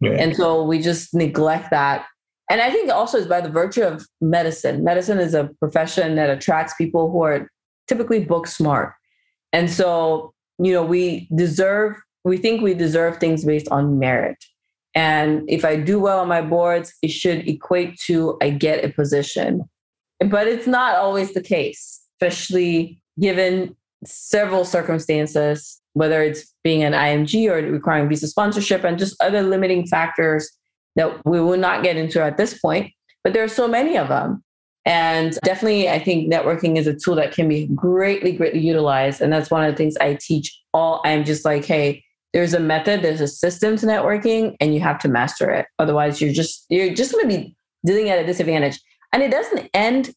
Yeah. 0.01 0.13
And 0.13 0.35
so 0.35 0.63
we 0.63 0.81
just 0.81 1.13
neglect 1.13 1.71
that 1.71 2.07
and 2.51 2.61
I 2.61 2.71
think 2.71 2.91
also 2.91 3.19
is 3.19 3.27
by 3.27 3.41
the 3.41 3.49
virtue 3.49 3.83
of 3.83 4.07
medicine. 4.21 4.85
Medicine 4.85 5.19
is 5.19 5.35
a 5.35 5.51
profession 5.59 6.15
that 6.15 6.31
attracts 6.31 6.75
people 6.75 7.11
who 7.11 7.23
are 7.23 7.51
typically 7.89 8.25
book 8.25 8.47
smart. 8.47 8.95
And 9.53 9.71
so, 9.71 10.33
you 10.59 10.73
know, 10.73 10.85
we 10.85 11.29
deserve, 11.35 11.97
we 12.25 12.37
think 12.37 12.63
we 12.63 12.75
deserve 12.75 13.19
things 13.19 13.45
based 13.45 13.69
on 13.69 13.99
merit. 13.99 14.37
And 14.95 15.49
if 15.49 15.65
I 15.65 15.77
do 15.77 15.99
well 15.99 16.21
on 16.21 16.29
my 16.29 16.41
boards, 16.41 16.93
it 17.03 17.11
should 17.11 17.47
equate 17.49 17.99
to 18.07 18.39
I 18.41 18.51
get 18.51 18.85
a 18.85 18.89
position. 18.91 19.69
But 20.21 20.47
it's 20.47 20.67
not 20.67 20.97
always 20.97 21.35
the 21.35 21.43
case, 21.43 22.01
especially 22.15 23.03
given 23.21 23.77
several 24.05 24.65
circumstances, 24.65 25.81
whether 25.95 26.23
it's 26.23 26.53
being 26.65 26.83
an 26.83 26.93
IMG 26.93 27.51
or 27.51 27.57
requiring 27.71 28.09
visa 28.09 28.29
sponsorship 28.29 28.85
and 28.85 28.99
just 28.99 29.21
other 29.23 29.43
limiting 29.43 29.87
factors 29.87 30.51
that 30.97 31.25
we 31.25 31.41
will 31.41 31.59
not 31.59 31.83
get 31.83 31.97
into 31.97 32.23
at 32.23 32.37
this 32.37 32.59
point, 32.59 32.93
but 33.23 33.33
there 33.33 33.45
are 33.45 33.49
so 33.49 33.69
many 33.69 33.97
of 33.97 34.09
them. 34.09 34.43
And 34.85 35.37
definitely, 35.43 35.89
I 35.89 35.99
think 35.99 36.33
networking 36.33 36.77
is 36.77 36.87
a 36.87 36.95
tool 36.95 37.17
that 37.17 37.33
can 37.33 37.49
be 37.49 37.67
greatly, 37.75 38.33
greatly 38.33 38.61
utilized. 38.61 39.21
And 39.21 39.33
that's 39.33 39.51
one 39.51 39.65
of 39.65 39.71
the 39.73 39.77
things 39.77 39.97
I 39.97 40.17
teach 40.21 40.57
all. 40.73 41.01
I'm 41.05 41.25
just 41.25 41.45
like, 41.45 41.65
hey, 41.65 42.05
there's 42.33 42.55
a 42.55 42.61
method, 42.61 43.03
there's 43.03 43.21
a 43.21 43.27
system 43.27 43.77
to 43.79 43.87
networking, 43.87 44.57
and 44.61 44.75
you 44.75 44.81
have 44.81 44.99
to 45.01 45.09
master 45.09 45.51
it. 45.51 45.67
Otherwise, 45.79 46.21
you're 46.21 46.33
just 46.33 46.67
you're 46.69 46.95
just 46.95 47.13
going 47.13 47.29
to 47.29 47.37
be 47.37 47.57
dealing 47.85 48.11
at 48.11 48.19
a 48.19 48.27
disadvantage. 48.27 48.79
And 49.13 49.23
it 49.23 49.31
doesn't 49.31 49.71
end 49.75 50.15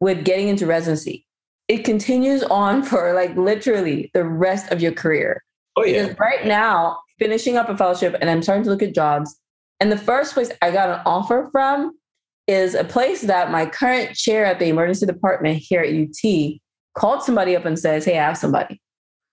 with 0.00 0.24
getting 0.24 0.48
into 0.48 0.66
residency. 0.66 1.26
It 1.68 1.84
continues 1.84 2.42
on 2.42 2.82
for 2.82 3.14
like 3.14 3.34
literally 3.36 4.10
the 4.12 4.24
rest 4.24 4.70
of 4.72 4.82
your 4.82 4.92
career. 4.92 5.42
Oh 5.76 5.84
yeah. 5.84 6.02
Because 6.02 6.18
right 6.18 6.44
now, 6.44 6.98
finishing 7.18 7.56
up 7.56 7.70
a 7.70 7.76
fellowship, 7.76 8.16
and 8.20 8.28
I'm 8.28 8.42
starting 8.42 8.64
to 8.64 8.70
look 8.70 8.82
at 8.82 8.94
jobs 8.94 9.38
and 9.82 9.90
the 9.90 9.98
first 9.98 10.32
place 10.32 10.48
I 10.62 10.70
got 10.70 10.90
an 10.90 11.00
offer 11.04 11.48
from 11.50 11.98
is 12.46 12.76
a 12.76 12.84
place 12.84 13.22
that 13.22 13.50
my 13.50 13.66
current 13.66 14.14
chair 14.14 14.44
at 14.44 14.60
the 14.60 14.66
emergency 14.66 15.06
department 15.06 15.56
here 15.56 15.80
at 15.80 15.92
UT 15.92 16.60
called 16.96 17.24
somebody 17.24 17.56
up 17.56 17.64
and 17.64 17.76
says, 17.76 18.04
Hey, 18.04 18.16
I 18.16 18.22
have 18.22 18.38
somebody. 18.38 18.80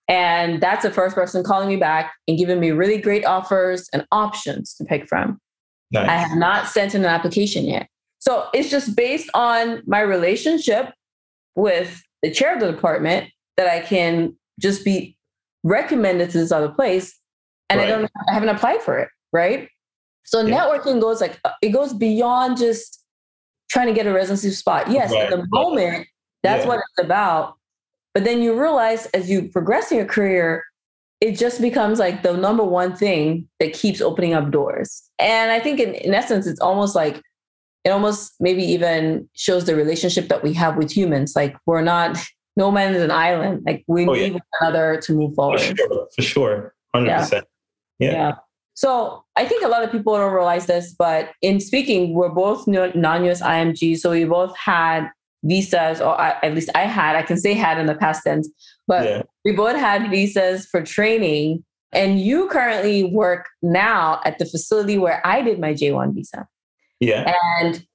And 0.08 0.60
that's 0.60 0.82
the 0.82 0.90
first 0.90 1.14
person 1.14 1.44
calling 1.44 1.70
me 1.70 1.76
back 1.76 2.16
and 2.28 2.36
giving 2.36 2.60
me 2.60 2.72
really 2.72 2.98
great 2.98 3.26
offers 3.26 3.88
and 3.94 4.08
options 4.12 4.74
to 4.78 4.86
pick 4.86 5.08
from. 5.08 5.40
Nice. 5.92 6.10
I 6.10 6.16
have 6.16 6.36
not 6.36 6.68
sent 6.68 6.96
in 6.96 7.02
an 7.02 7.12
application 7.12 7.66
yet. 7.66 7.88
So 8.18 8.48
it's 8.52 8.72
just 8.72 8.96
based 8.96 9.30
on 9.36 9.84
my 9.86 10.02
relationship 10.02 10.92
with 11.56 12.02
the 12.24 12.32
chair 12.32 12.56
of 12.56 12.60
the 12.60 12.72
department 12.72 13.30
that 13.58 13.68
I 13.68 13.82
can 13.82 14.36
just 14.60 14.84
be 14.84 15.16
recommended 15.64 16.32
to 16.32 16.40
this 16.40 16.52
other 16.52 16.70
place. 16.70 17.16
And 17.70 17.80
right. 17.80 17.88
I 17.88 17.92
don't 17.92 18.12
I 18.28 18.34
haven't 18.34 18.50
applied 18.50 18.82
for 18.82 18.98
it, 18.98 19.10
right? 19.32 19.70
So 20.30 20.46
yeah. 20.46 20.60
networking 20.60 21.02
goes 21.02 21.22
like 21.22 21.39
uh, 21.44 21.54
it 21.63 21.70
goes 21.70 21.92
beyond 21.92 22.58
just 22.58 23.04
trying 23.72 23.88
to 23.88 23.94
get 23.94 24.06
a 24.06 24.13
residency 24.13 24.52
spot. 24.52 24.92
Yes, 24.92 25.12
right. 25.12 25.32
in 25.32 25.39
the 25.39 25.48
moment, 25.50 26.08
that's 26.44 26.63
yeah. 26.63 26.68
what 26.68 26.78
it's 26.78 27.06
about. 27.06 27.56
But 28.13 28.26
then 28.26 28.44
you 28.44 28.60
realize 28.60 29.08
as 29.08 29.28
you 29.28 29.50
progress 29.50 29.92
in 29.92 29.98
your 29.98 30.06
career, 30.06 30.63
it 31.20 31.36
just 31.36 31.62
becomes 31.62 31.98
like 31.98 32.22
the 32.22 32.38
number 32.38 32.63
one 32.63 32.96
thing 32.96 33.48
that 33.60 33.74
keeps 33.74 34.02
opening 34.02 34.36
up 34.36 34.52
doors. 34.52 35.02
And 35.18 35.50
I 35.52 35.60
think 35.60 35.80
in, 35.80 35.96
in 35.96 36.13
essence, 36.13 36.46
it's 36.46 36.60
almost 36.60 36.96
like 36.96 37.24
it 37.84 37.89
almost 37.89 38.34
maybe 38.39 38.62
even 38.62 39.28
shows 39.34 39.65
the 39.65 39.76
relationship 39.76 40.28
that 40.28 40.44
we 40.44 40.54
have 40.54 40.78
with 40.78 40.92
humans. 40.92 41.36
Like 41.36 41.58
we're 41.65 41.82
not 41.82 42.20
no 42.56 42.70
man 42.70 42.94
is 42.94 43.02
an 43.02 43.10
island. 43.10 43.63
Like 43.65 43.84
we 43.88 44.06
oh, 44.06 44.13
need 44.13 44.22
yeah. 44.22 44.32
one 44.34 44.42
another 44.62 45.02
to 45.02 45.13
move 45.13 45.34
forward. 45.34 45.60
For 45.60 45.76
sure. 45.76 46.08
For 46.15 46.22
sure. 46.22 46.76
100%. 46.96 47.32
Yeah. 47.32 47.42
yeah. 47.98 48.12
yeah. 48.12 48.36
So 48.80 49.26
I 49.36 49.44
think 49.44 49.65
a 49.65 49.68
lot 49.68 49.84
of 49.84 49.92
people 49.92 50.15
don't 50.15 50.32
realize 50.32 50.65
this, 50.65 50.96
but 50.98 51.32
in 51.42 51.60
speaking, 51.60 52.13
we're 52.13 52.30
both 52.30 52.65
non-US 52.65 53.42
IMG, 53.42 53.98
so 53.98 54.12
we 54.12 54.24
both 54.24 54.56
had 54.58 55.10
visas, 55.44 56.00
or 56.00 56.18
at 56.22 56.56
least 56.56 56.70
I 56.74 56.84
had. 56.84 57.18
I 57.18 57.24
can 57.24 57.36
say 57.36 57.56
had 57.56 57.78
in 57.78 57.88
the 57.88 57.96
past 57.96 58.24
tense, 58.24 58.48
but 58.88 59.04
yeah. 59.04 59.24
we 59.44 59.52
both 59.52 59.76
had 59.76 60.10
visas 60.10 60.65
for 60.65 60.82
training. 60.82 61.65
And 61.92 62.22
you 62.22 62.48
currently 62.48 63.04
work 63.04 63.48
now 63.62 64.22
at 64.24 64.39
the 64.39 64.46
facility 64.46 64.98
where 64.98 65.22
I 65.28 65.42
did 65.42 65.60
my 65.60 65.74
J1 65.74 66.15
visa. 66.15 66.48
Yeah. 67.02 67.36
And 67.60 67.86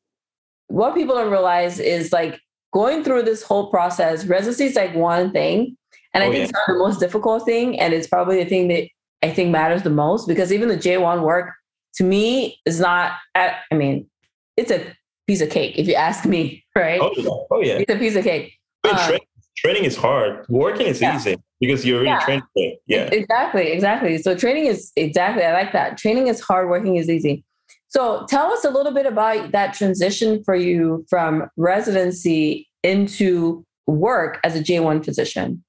what 0.67 0.95
people 0.95 1.15
don't 1.15 1.31
realize 1.31 1.79
is 1.79 2.13
like 2.13 2.39
going 2.75 3.05
through 3.05 3.23
this 3.23 3.43
whole 3.43 3.71
process, 3.71 4.27
residency 4.27 4.65
is 4.65 4.77
like 4.77 4.95
one 4.95 5.33
thing. 5.33 5.79
And 6.13 6.23
I 6.23 6.27
oh, 6.27 6.31
think 6.31 6.41
yeah. 6.41 6.59
it's 6.59 6.67
the 6.67 6.75
most 6.75 7.01
difficult 7.01 7.47
thing. 7.47 7.81
And 7.81 7.95
it's 7.95 8.07
probably 8.07 8.45
the 8.45 8.51
thing 8.51 8.69
that 8.69 8.87
I 9.25 9.31
think 9.31 9.51
matters 9.51 9.83
the 9.83 9.91
most 9.91 10.29
because 10.29 10.53
even 10.53 10.69
the 10.69 10.77
J1 10.77 11.23
work 11.23 11.55
to 11.95 12.05
me 12.05 12.61
is 12.67 12.79
not, 12.79 13.13
I 13.35 13.55
mean, 13.73 14.07
it's 14.59 14.71
a 14.71 14.95
piece 15.27 15.41
of 15.41 15.49
cake, 15.49 15.79
if 15.79 15.89
you 15.89 15.95
ask 15.95 16.27
me, 16.27 16.63
right? 16.77 17.01
Oh 17.01 17.11
yeah, 17.17 17.29
oh 17.51 17.63
yeah. 17.63 17.79
It's 17.79 17.91
a 17.91 17.97
piece 17.97 18.17
of 18.17 18.25
cake. 18.25 18.53
Um, 18.85 18.97
training, 18.97 19.21
training, 19.57 19.85
is 19.85 19.97
hard. 19.97 20.45
Working 20.51 20.89
is 20.89 21.01
yeah. 21.01 21.17
easy 21.17 21.37
because 21.59 21.87
you're 21.87 22.01
already 22.01 22.11
yeah. 22.11 22.43
trained. 22.53 22.77
Yeah, 22.87 23.05
exactly, 23.05 23.69
exactly. 23.73 24.19
So 24.19 24.37
training 24.37 24.67
is 24.67 24.93
exactly. 24.95 25.43
I 25.43 25.55
like 25.55 25.73
that. 25.73 25.97
Training 25.97 26.27
is 26.27 26.43
hard. 26.43 26.69
Working 26.69 26.97
is 26.97 27.09
easy. 27.09 27.45
So 27.89 28.27
tell 28.29 28.53
us 28.53 28.63
a 28.65 28.71
little 28.71 28.93
bit 28.93 29.07
about 29.07 29.53
that 29.53 29.73
transition 29.73 30.45
for 30.45 30.55
you 30.55 31.07
from 31.09 31.49
residency 31.57 32.69
into 32.83 33.65
work 33.87 34.39
as 34.45 34.55
a 34.55 34.63
J1 34.63 35.03
physician. 35.03 35.65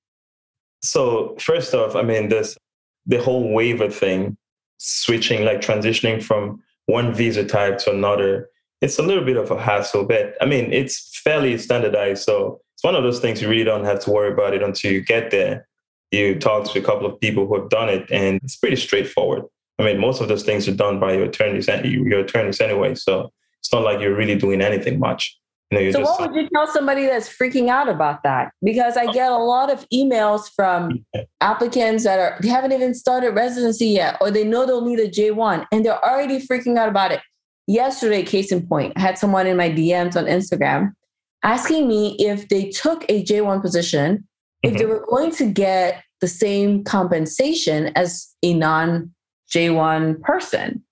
So 0.81 1.37
first 1.39 1.73
off, 1.73 1.95
I 1.95 2.01
mean, 2.01 2.27
this 2.27 2.57
the 3.05 3.21
whole 3.21 3.51
waiver 3.51 3.89
thing, 3.89 4.37
switching, 4.77 5.45
like 5.45 5.61
transitioning 5.61 6.21
from 6.21 6.61
one 6.87 7.13
visa 7.13 7.45
type 7.45 7.77
to 7.79 7.91
another, 7.91 8.49
it's 8.81 8.99
a 8.99 9.03
little 9.03 9.23
bit 9.23 9.37
of 9.37 9.51
a 9.51 9.61
hassle, 9.61 10.05
but 10.05 10.35
I 10.41 10.45
mean, 10.45 10.71
it's 10.71 11.19
fairly 11.23 11.57
standardized. 11.57 12.23
So 12.23 12.61
it's 12.75 12.83
one 12.83 12.95
of 12.95 13.03
those 13.03 13.19
things 13.19 13.41
you 13.41 13.49
really 13.49 13.63
don't 13.63 13.85
have 13.85 13.99
to 14.01 14.11
worry 14.11 14.31
about 14.31 14.53
it 14.53 14.61
until 14.61 14.91
you 14.91 15.01
get 15.01 15.31
there. 15.31 15.67
You 16.11 16.37
talk 16.37 16.71
to 16.71 16.79
a 16.79 16.83
couple 16.83 17.05
of 17.05 17.19
people 17.19 17.47
who 17.47 17.59
have 17.59 17.69
done 17.69 17.89
it, 17.89 18.09
and 18.11 18.39
it's 18.43 18.55
pretty 18.55 18.75
straightforward. 18.75 19.43
I 19.79 19.83
mean, 19.83 19.99
most 19.99 20.21
of 20.21 20.27
those 20.27 20.43
things 20.43 20.67
are 20.67 20.75
done 20.75 20.99
by 20.99 21.13
your 21.13 21.25
attorneys 21.25 21.67
your 21.67 22.19
attorneys 22.19 22.61
anyway. 22.61 22.95
So 22.95 23.31
it's 23.59 23.73
not 23.73 23.83
like 23.83 23.99
you're 23.99 24.15
really 24.15 24.35
doing 24.35 24.61
anything 24.61 24.99
much. 24.99 25.37
You 25.71 25.86
know, 25.86 25.91
so 25.91 26.01
what 26.01 26.21
would 26.21 26.36
you 26.36 26.47
tell 26.49 26.67
somebody 26.67 27.06
that's 27.06 27.28
freaking 27.28 27.69
out 27.69 27.89
about 27.89 28.21
that? 28.23 28.51
Because 28.63 28.97
I 28.97 29.12
get 29.12 29.32
a 29.32 29.38
lot 29.38 29.71
of 29.71 29.88
emails 29.89 30.49
from 30.56 31.04
applicants 31.41 32.04
that 32.04 32.19
are 32.19 32.38
they 32.41 32.49
haven't 32.49 32.71
even 32.71 32.93
started 32.93 33.32
residency 33.32 33.88
yet, 33.88 34.17
or 34.21 34.30
they 34.30 34.43
know 34.43 34.65
they'll 34.65 34.86
need 34.86 34.99
a 34.99 35.10
J1 35.10 35.65
and 35.71 35.84
they're 35.84 36.04
already 36.04 36.39
freaking 36.39 36.78
out 36.78 36.89
about 36.89 37.12
it. 37.12 37.21
Yesterday, 37.67 38.21
case 38.21 38.51
in 38.51 38.67
point, 38.67 38.93
I 38.95 39.01
had 39.01 39.17
someone 39.17 39.47
in 39.47 39.58
my 39.58 39.69
DMs 39.69 40.15
on 40.15 40.25
Instagram 40.25 40.93
asking 41.41 41.88
me 41.88 42.15
if 42.19 42.47
they 42.49 42.69
took 42.69 43.04
a 43.10 43.23
J1 43.23 43.62
position, 43.62 44.17
mm-hmm. 44.17 44.73
if 44.73 44.73
they 44.73 44.84
mm-hmm. 44.84 44.91
were 44.91 45.06
going 45.10 45.32
to 45.32 45.45
get 45.47 46.04
the 46.21 46.28
same 46.28 46.84
compensation 46.84 47.91
as 47.95 48.36
a 48.43 48.54
non 48.54 49.12
J1 49.51 50.21
person 50.21 50.84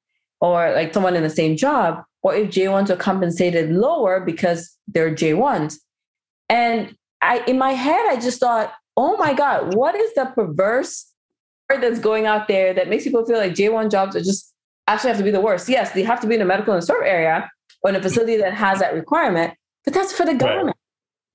or 0.41 0.73
like 0.73 0.93
someone 0.93 1.15
in 1.15 1.23
the 1.23 1.29
same 1.29 1.55
job, 1.57 2.03
or 2.23 2.33
if 2.33 2.49
J1s 2.49 2.89
are 2.89 2.95
compensated 2.95 3.71
lower 3.71 4.19
because 4.21 4.75
they're 4.87 5.13
J1s. 5.13 5.75
And 6.49 6.95
I 7.21 7.43
in 7.45 7.57
my 7.57 7.71
head, 7.71 8.05
I 8.09 8.19
just 8.19 8.39
thought, 8.39 8.73
oh 8.97 9.17
my 9.17 9.33
God, 9.33 9.75
what 9.75 9.95
is 9.95 10.13
the 10.15 10.25
perverse 10.25 11.11
that's 11.69 11.99
going 11.99 12.25
out 12.25 12.47
there 12.47 12.73
that 12.73 12.87
makes 12.87 13.03
people 13.03 13.25
feel 13.25 13.37
like 13.37 13.53
J1 13.53 13.89
jobs 13.89 14.15
are 14.15 14.21
just 14.21 14.53
actually 14.87 15.09
have 15.09 15.17
to 15.17 15.23
be 15.23 15.31
the 15.31 15.41
worst? 15.41 15.69
Yes, 15.69 15.91
they 15.91 16.03
have 16.03 16.19
to 16.21 16.27
be 16.27 16.35
in 16.35 16.41
a 16.41 16.45
medical 16.45 16.73
and 16.73 16.83
serve 16.83 17.03
area 17.03 17.49
or 17.81 17.89
in 17.89 17.95
a 17.95 18.01
facility 18.01 18.37
that 18.37 18.53
has 18.53 18.79
that 18.79 18.93
requirement, 18.93 19.53
but 19.83 19.93
that's 19.93 20.13
for 20.13 20.25
the 20.25 20.33
government. 20.33 20.67
Right. 20.67 20.75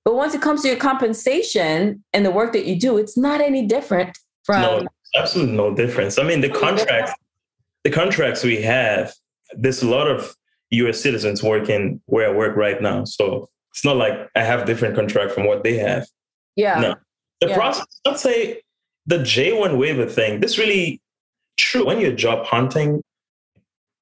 But 0.04 0.14
once 0.14 0.34
it 0.34 0.40
comes 0.40 0.62
to 0.62 0.68
your 0.68 0.78
compensation 0.78 2.02
and 2.14 2.24
the 2.24 2.30
work 2.30 2.52
that 2.54 2.64
you 2.64 2.78
do, 2.78 2.96
it's 2.96 3.16
not 3.16 3.40
any 3.40 3.66
different 3.66 4.16
from 4.44 4.62
no 4.62 4.86
absolutely 5.16 5.54
no 5.54 5.74
difference. 5.74 6.18
I 6.18 6.22
mean, 6.22 6.40
the 6.40 6.48
contracts, 6.48 7.12
the 7.84 7.90
contracts 7.90 8.42
we 8.44 8.62
have, 8.62 9.12
there's 9.52 9.82
a 9.82 9.88
lot 9.88 10.08
of 10.08 10.34
U.S. 10.70 11.00
citizens 11.00 11.42
working 11.42 12.00
where 12.06 12.28
I 12.28 12.32
work 12.32 12.56
right 12.56 12.80
now, 12.80 13.04
so 13.04 13.48
it's 13.70 13.84
not 13.84 13.96
like 13.96 14.28
I 14.34 14.42
have 14.42 14.66
different 14.66 14.94
contract 14.94 15.32
from 15.32 15.46
what 15.46 15.62
they 15.62 15.76
have. 15.78 16.06
Yeah. 16.56 16.80
No, 16.80 16.94
the 17.40 17.48
yeah. 17.48 17.56
process. 17.56 17.86
I'd 18.06 18.18
say 18.18 18.62
the 19.06 19.18
J1 19.18 19.78
waiver 19.78 20.06
thing. 20.06 20.40
This 20.40 20.58
really 20.58 21.00
true 21.56 21.86
when 21.86 22.00
you're 22.00 22.12
job 22.12 22.46
hunting. 22.46 23.02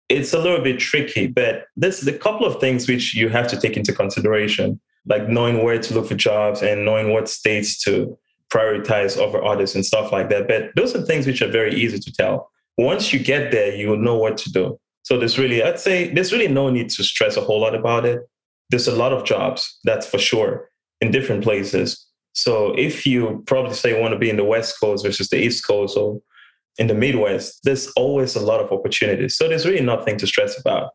It's 0.08 0.32
a 0.32 0.38
little 0.38 0.60
bit 0.62 0.78
tricky, 0.78 1.26
but 1.26 1.64
there's 1.76 2.06
a 2.06 2.16
couple 2.16 2.46
of 2.46 2.60
things 2.60 2.88
which 2.88 3.14
you 3.16 3.28
have 3.28 3.48
to 3.48 3.60
take 3.60 3.76
into 3.76 3.92
consideration, 3.92 4.80
like 5.04 5.28
knowing 5.28 5.64
where 5.64 5.80
to 5.80 5.94
look 5.94 6.06
for 6.06 6.14
jobs 6.14 6.62
and 6.62 6.84
knowing 6.84 7.12
what 7.12 7.28
states 7.28 7.82
to 7.82 8.16
prioritize 8.48 9.18
over 9.18 9.44
others 9.44 9.74
and 9.74 9.84
stuff 9.84 10.12
like 10.12 10.28
that. 10.28 10.46
But 10.46 10.70
those 10.76 10.94
are 10.94 11.02
things 11.02 11.26
which 11.26 11.42
are 11.42 11.50
very 11.50 11.74
easy 11.74 11.98
to 11.98 12.12
tell. 12.12 12.50
Once 12.78 13.12
you 13.12 13.18
get 13.18 13.50
there, 13.50 13.74
you 13.74 13.88
will 13.88 13.98
know 13.98 14.16
what 14.16 14.36
to 14.38 14.52
do. 14.52 14.78
So 15.06 15.16
there's 15.16 15.38
really, 15.38 15.62
I'd 15.62 15.78
say, 15.78 16.12
there's 16.12 16.32
really 16.32 16.48
no 16.48 16.68
need 16.68 16.88
to 16.90 17.04
stress 17.04 17.36
a 17.36 17.40
whole 17.40 17.60
lot 17.60 17.76
about 17.76 18.04
it. 18.04 18.28
There's 18.70 18.88
a 18.88 18.96
lot 18.96 19.12
of 19.12 19.22
jobs, 19.24 19.78
that's 19.84 20.04
for 20.04 20.18
sure, 20.18 20.68
in 21.00 21.12
different 21.12 21.44
places. 21.44 22.04
So 22.32 22.74
if 22.76 23.06
you 23.06 23.44
probably 23.46 23.74
say 23.74 23.94
you 23.94 24.00
want 24.02 24.14
to 24.14 24.18
be 24.18 24.30
in 24.30 24.36
the 24.36 24.42
West 24.42 24.80
Coast 24.80 25.04
versus 25.06 25.28
the 25.28 25.36
East 25.36 25.64
Coast 25.64 25.96
or 25.96 26.20
in 26.76 26.88
the 26.88 26.94
Midwest, 26.94 27.60
there's 27.62 27.86
always 27.92 28.34
a 28.34 28.40
lot 28.40 28.60
of 28.60 28.72
opportunities. 28.72 29.36
So 29.36 29.46
there's 29.46 29.64
really 29.64 29.80
nothing 29.80 30.16
to 30.18 30.26
stress 30.26 30.58
about. 30.58 30.90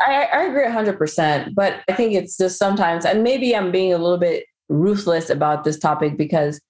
I, 0.00 0.24
I 0.24 0.42
agree 0.46 0.64
100%. 0.64 1.54
But 1.54 1.82
I 1.88 1.92
think 1.92 2.14
it's 2.14 2.36
just 2.36 2.58
sometimes, 2.58 3.04
and 3.04 3.22
maybe 3.22 3.54
I'm 3.54 3.70
being 3.70 3.92
a 3.92 3.98
little 3.98 4.18
bit 4.18 4.44
ruthless 4.68 5.30
about 5.30 5.62
this 5.62 5.78
topic 5.78 6.18
because 6.18 6.60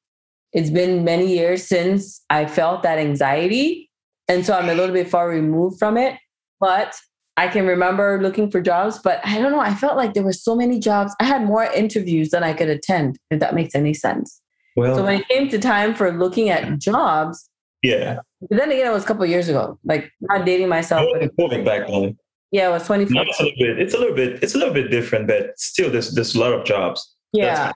it's 0.52 0.68
been 0.68 1.04
many 1.04 1.38
years 1.38 1.66
since 1.66 2.22
I 2.28 2.44
felt 2.44 2.82
that 2.82 2.98
anxiety. 2.98 3.88
And 4.28 4.44
so 4.44 4.52
I'm 4.52 4.68
a 4.68 4.74
little 4.74 4.92
bit 4.92 5.08
far 5.08 5.30
removed 5.30 5.78
from 5.78 5.96
it. 5.96 6.18
But 6.60 6.94
I 7.36 7.48
can 7.48 7.66
remember 7.66 8.20
looking 8.22 8.50
for 8.50 8.60
jobs, 8.60 8.98
but 8.98 9.20
I 9.24 9.38
don't 9.38 9.52
know. 9.52 9.60
I 9.60 9.74
felt 9.74 9.96
like 9.96 10.14
there 10.14 10.22
were 10.22 10.32
so 10.32 10.56
many 10.56 10.78
jobs. 10.78 11.14
I 11.20 11.24
had 11.24 11.44
more 11.44 11.64
interviews 11.64 12.30
than 12.30 12.42
I 12.42 12.54
could 12.54 12.68
attend, 12.68 13.18
if 13.30 13.40
that 13.40 13.54
makes 13.54 13.74
any 13.74 13.92
sense. 13.92 14.40
Well, 14.74 14.96
so 14.96 15.04
when 15.04 15.20
it 15.20 15.28
came 15.28 15.48
to 15.48 15.58
time 15.58 15.94
for 15.94 16.12
looking 16.12 16.50
at 16.50 16.78
jobs, 16.78 17.48
yeah. 17.82 18.18
But 18.40 18.58
then 18.58 18.70
again, 18.70 18.86
it 18.86 18.92
was 18.92 19.04
a 19.04 19.06
couple 19.06 19.24
years 19.26 19.48
ago. 19.48 19.78
Like 19.84 20.10
not 20.20 20.44
dating 20.44 20.68
myself. 20.68 21.06
Moving 21.38 21.64
back 21.64 21.86
then. 21.86 22.16
Yeah, 22.52 22.68
it 22.68 22.72
was 22.72 22.86
20. 22.86 23.04
It's 23.04 23.40
a 23.40 23.42
little 23.42 23.56
bit. 23.58 23.78
It's 23.80 23.94
a 23.94 23.98
little 23.98 24.14
bit. 24.14 24.42
It's 24.42 24.54
a 24.54 24.58
little 24.58 24.74
bit 24.74 24.90
different, 24.90 25.26
but 25.26 25.58
still, 25.58 25.90
there's 25.90 26.14
there's 26.14 26.34
a 26.34 26.40
lot 26.40 26.52
of 26.52 26.64
jobs. 26.64 27.14
Yeah. 27.32 27.72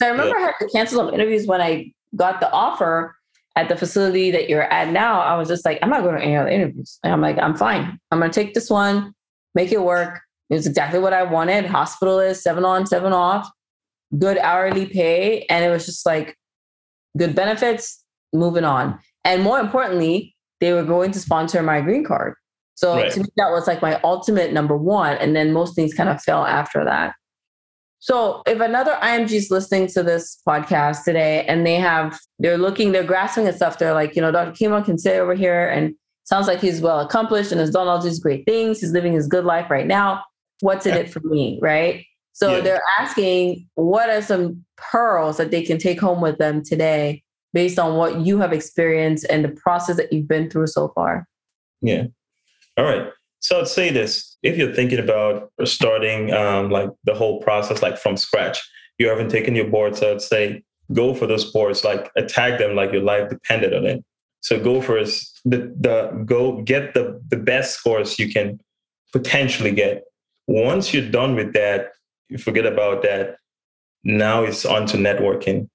so 0.00 0.06
I 0.06 0.10
remember 0.10 0.38
yeah. 0.38 0.44
I 0.44 0.46
had 0.46 0.54
to 0.60 0.68
cancel 0.68 0.98
some 0.98 1.14
interviews 1.14 1.46
when 1.46 1.60
I 1.60 1.92
got 2.14 2.40
the 2.40 2.50
offer 2.52 3.16
at 3.56 3.68
the 3.68 3.76
facility 3.76 4.30
that 4.30 4.48
you're 4.48 4.62
at 4.62 4.90
now, 4.90 5.20
I 5.20 5.36
was 5.36 5.48
just 5.48 5.64
like, 5.64 5.78
I'm 5.82 5.90
not 5.90 6.02
going 6.02 6.16
to 6.16 6.22
any 6.22 6.36
other 6.36 6.48
interviews. 6.48 6.98
And 7.02 7.12
I'm 7.12 7.20
like, 7.20 7.38
I'm 7.38 7.56
fine. 7.56 7.98
I'm 8.10 8.18
going 8.18 8.30
to 8.30 8.34
take 8.34 8.54
this 8.54 8.70
one, 8.70 9.12
make 9.54 9.72
it 9.72 9.82
work. 9.82 10.20
It's 10.48 10.66
exactly 10.66 10.98
what 10.98 11.12
I 11.12 11.22
wanted. 11.22 11.66
Hospital 11.66 12.18
is 12.20 12.42
seven 12.42 12.64
on, 12.64 12.86
seven 12.86 13.12
off, 13.12 13.50
good 14.18 14.38
hourly 14.38 14.86
pay. 14.86 15.42
And 15.50 15.64
it 15.64 15.68
was 15.68 15.86
just 15.86 16.06
like 16.06 16.36
good 17.16 17.34
benefits, 17.34 18.02
moving 18.32 18.64
on. 18.64 18.98
And 19.24 19.42
more 19.42 19.60
importantly, 19.60 20.34
they 20.60 20.72
were 20.72 20.84
going 20.84 21.10
to 21.12 21.20
sponsor 21.20 21.62
my 21.62 21.80
green 21.80 22.04
card. 22.04 22.34
So 22.74 22.94
right. 22.94 23.12
to 23.12 23.20
me, 23.20 23.26
that 23.36 23.50
was 23.50 23.66
like 23.66 23.82
my 23.82 24.00
ultimate 24.02 24.52
number 24.52 24.76
one. 24.76 25.16
And 25.18 25.36
then 25.36 25.52
most 25.52 25.74
things 25.74 25.94
kind 25.94 26.08
of 26.08 26.22
fell 26.22 26.44
after 26.44 26.84
that. 26.84 27.14
So 28.02 28.42
if 28.46 28.58
another 28.58 28.98
IMG 29.00 29.30
is 29.30 29.52
listening 29.52 29.86
to 29.92 30.02
this 30.02 30.42
podcast 30.44 31.04
today 31.04 31.46
and 31.46 31.64
they 31.64 31.76
have, 31.76 32.18
they're 32.40 32.58
looking, 32.58 32.90
they're 32.90 33.04
grasping 33.04 33.46
at 33.46 33.54
stuff, 33.54 33.78
they're 33.78 33.94
like, 33.94 34.16
you 34.16 34.22
know, 34.22 34.32
Dr. 34.32 34.50
Kimbong 34.50 34.84
can 34.84 34.98
sit 34.98 35.20
over 35.20 35.34
here 35.34 35.68
and 35.68 35.94
sounds 36.24 36.48
like 36.48 36.58
he's 36.58 36.80
well 36.80 36.98
accomplished 36.98 37.52
and 37.52 37.60
has 37.60 37.70
done 37.70 37.86
all 37.86 38.02
these 38.02 38.18
great 38.18 38.44
things. 38.44 38.80
He's 38.80 38.90
living 38.90 39.12
his 39.12 39.28
good 39.28 39.44
life 39.44 39.70
right 39.70 39.86
now. 39.86 40.24
What's 40.62 40.84
in 40.84 40.94
it 40.94 41.12
for 41.12 41.20
me? 41.20 41.60
Right. 41.62 42.04
So 42.32 42.56
yeah. 42.56 42.62
they're 42.62 42.82
asking, 42.98 43.68
what 43.76 44.10
are 44.10 44.20
some 44.20 44.64
pearls 44.76 45.36
that 45.36 45.52
they 45.52 45.62
can 45.62 45.78
take 45.78 46.00
home 46.00 46.20
with 46.20 46.38
them 46.38 46.64
today 46.64 47.22
based 47.52 47.78
on 47.78 47.96
what 47.96 48.18
you 48.22 48.40
have 48.40 48.52
experienced 48.52 49.26
and 49.30 49.44
the 49.44 49.50
process 49.50 49.96
that 49.98 50.12
you've 50.12 50.26
been 50.26 50.50
through 50.50 50.66
so 50.66 50.88
far? 50.88 51.28
Yeah. 51.80 52.06
All 52.76 52.84
right. 52.84 53.12
So 53.42 53.60
I'd 53.60 53.68
say 53.68 53.90
this: 53.90 54.36
if 54.42 54.56
you're 54.56 54.72
thinking 54.72 54.98
about 54.98 55.52
starting 55.64 56.32
um, 56.32 56.70
like 56.70 56.90
the 57.04 57.14
whole 57.14 57.40
process 57.42 57.82
like 57.82 57.98
from 57.98 58.16
scratch, 58.16 58.60
you 58.98 59.08
haven't 59.08 59.30
taken 59.30 59.54
your 59.54 59.68
boards. 59.68 59.98
So 59.98 60.12
I'd 60.12 60.22
say 60.22 60.62
go 60.92 61.14
for 61.14 61.26
those 61.26 61.50
boards, 61.50 61.84
like 61.84 62.10
attack 62.16 62.58
them 62.58 62.74
like 62.74 62.92
your 62.92 63.02
life 63.02 63.28
depended 63.28 63.74
on 63.74 63.84
it. 63.84 64.04
So 64.40 64.58
go 64.58 64.80
for 64.80 65.02
the 65.02 65.74
the 65.80 66.24
go 66.24 66.62
get 66.62 66.94
the 66.94 67.20
the 67.28 67.36
best 67.36 67.78
scores 67.78 68.18
you 68.18 68.32
can 68.32 68.60
potentially 69.12 69.72
get. 69.72 70.04
Once 70.46 70.94
you're 70.94 71.10
done 71.10 71.34
with 71.34 71.52
that, 71.52 71.90
you 72.28 72.38
forget 72.38 72.66
about 72.66 73.02
that. 73.02 73.36
Now 74.04 74.42
it's 74.42 74.64
on 74.64 74.86
to 74.86 74.96
networking. 74.96 75.68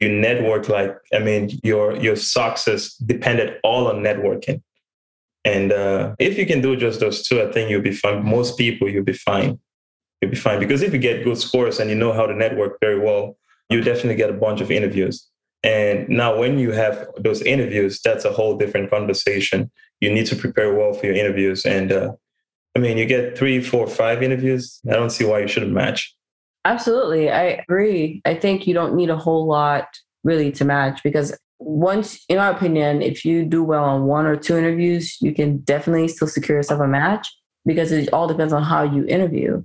You 0.00 0.08
network 0.08 0.68
like 0.68 0.96
I 1.14 1.20
mean 1.20 1.50
your 1.62 1.96
your 1.96 2.16
success 2.16 2.94
depended 2.96 3.58
all 3.62 3.86
on 3.86 4.02
networking. 4.02 4.60
And 5.44 5.72
uh, 5.72 6.14
if 6.18 6.38
you 6.38 6.46
can 6.46 6.60
do 6.60 6.76
just 6.76 7.00
those 7.00 7.26
two, 7.26 7.42
I 7.42 7.50
think 7.50 7.70
you'll 7.70 7.82
be 7.82 7.92
fine. 7.92 8.24
Most 8.24 8.56
people, 8.56 8.88
you'll 8.88 9.04
be 9.04 9.12
fine. 9.12 9.58
You'll 10.20 10.30
be 10.30 10.36
fine 10.36 10.60
because 10.60 10.82
if 10.82 10.92
you 10.92 11.00
get 11.00 11.24
good 11.24 11.38
scores 11.38 11.80
and 11.80 11.90
you 11.90 11.96
know 11.96 12.12
how 12.12 12.26
to 12.26 12.34
network 12.34 12.78
very 12.80 12.98
well, 12.98 13.36
you 13.68 13.80
definitely 13.80 14.14
get 14.14 14.30
a 14.30 14.34
bunch 14.34 14.60
of 14.60 14.70
interviews. 14.70 15.28
And 15.64 16.08
now, 16.08 16.36
when 16.36 16.58
you 16.58 16.72
have 16.72 17.06
those 17.18 17.40
interviews, 17.42 18.00
that's 18.04 18.24
a 18.24 18.32
whole 18.32 18.56
different 18.56 18.90
conversation. 18.90 19.70
You 20.00 20.12
need 20.12 20.26
to 20.26 20.36
prepare 20.36 20.74
well 20.74 20.92
for 20.92 21.06
your 21.06 21.14
interviews. 21.14 21.64
And 21.64 21.92
uh, 21.92 22.12
I 22.76 22.80
mean, 22.80 22.98
you 22.98 23.06
get 23.06 23.38
three, 23.38 23.60
four, 23.60 23.86
five 23.86 24.22
interviews. 24.22 24.80
I 24.88 24.94
don't 24.94 25.10
see 25.10 25.24
why 25.24 25.40
you 25.40 25.48
shouldn't 25.48 25.72
match. 25.72 26.14
Absolutely. 26.64 27.30
I 27.30 27.42
agree. 27.42 28.22
I 28.24 28.34
think 28.34 28.66
you 28.66 28.74
don't 28.74 28.94
need 28.94 29.10
a 29.10 29.16
whole 29.16 29.46
lot 29.46 29.86
really 30.24 30.52
to 30.52 30.64
match 30.64 31.02
because 31.02 31.36
once, 31.64 32.24
in 32.28 32.38
our 32.38 32.50
opinion, 32.50 33.02
if 33.02 33.24
you 33.24 33.44
do 33.44 33.62
well 33.62 33.84
on 33.84 34.04
one 34.04 34.26
or 34.26 34.36
two 34.36 34.56
interviews, 34.56 35.16
you 35.20 35.32
can 35.34 35.58
definitely 35.58 36.08
still 36.08 36.28
secure 36.28 36.58
yourself 36.58 36.80
a 36.80 36.86
match 36.86 37.28
because 37.64 37.92
it 37.92 38.12
all 38.12 38.26
depends 38.26 38.52
on 38.52 38.62
how 38.62 38.82
you 38.82 39.06
interview. 39.06 39.62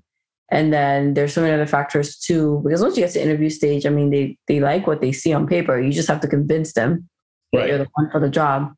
And 0.50 0.72
then 0.72 1.14
there's 1.14 1.34
so 1.34 1.42
many 1.42 1.54
other 1.54 1.66
factors 1.66 2.18
too, 2.18 2.62
because 2.64 2.82
once 2.82 2.96
you 2.96 3.04
get 3.04 3.12
to 3.14 3.22
interview 3.22 3.50
stage, 3.50 3.86
I 3.86 3.90
mean, 3.90 4.12
they 4.12 4.38
they 4.48 4.60
like 4.60 4.88
what 4.88 5.02
they 5.02 5.12
see 5.12 5.34
on 5.34 5.48
paper. 5.48 5.80
You 5.80 5.92
just 5.92 6.08
have 6.08 6.22
to 6.22 6.28
convince 6.28 6.74
them 6.74 7.10
that 7.52 7.68
you're 7.68 7.78
the 7.78 7.88
one 7.94 8.10
for 8.12 8.20
the 8.20 8.30
job. 8.30 8.74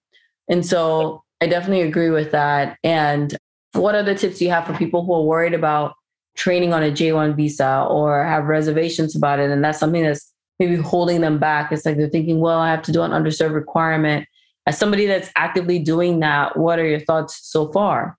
And 0.49 0.65
so 0.65 1.23
I 1.41 1.47
definitely 1.47 1.82
agree 1.82 2.10
with 2.10 2.32
that. 2.32 2.77
And 2.84 3.38
what 3.73 3.95
other 3.95 4.15
tips 4.15 4.39
do 4.39 4.45
you 4.45 4.51
have 4.51 4.65
for 4.65 4.73
people 4.73 5.05
who 5.05 5.13
are 5.13 5.23
worried 5.23 5.53
about 5.53 5.93
training 6.36 6.73
on 6.73 6.82
a 6.82 6.91
J1 6.91 7.36
visa 7.36 7.86
or 7.88 8.23
have 8.23 8.45
reservations 8.45 9.15
about 9.15 9.39
it? 9.39 9.51
And 9.51 9.63
that's 9.63 9.79
something 9.79 10.01
that's 10.03 10.34
maybe 10.60 10.76
holding 10.76 11.22
them 11.22 11.39
back. 11.39 11.72
It's 11.72 11.86
like 11.86 11.98
they're 11.98 12.10
thinking, 12.10 12.39
well, 12.39 12.60
I 12.60 12.69
have 12.69 12.82
to 12.84 12.91
do 12.91 13.02
an 13.02 13.12
underserved 13.12 13.54
requirement. 13.54 14.28
As 14.67 14.78
somebody 14.78 15.06
that's 15.06 15.30
actively 15.36 15.80
doing 15.80 16.19
that, 16.19 16.58
what 16.58 16.80
are 16.80 16.88
your 16.88 17.00
thoughts 17.00 17.39
so 17.43 17.72
far? 17.72 18.17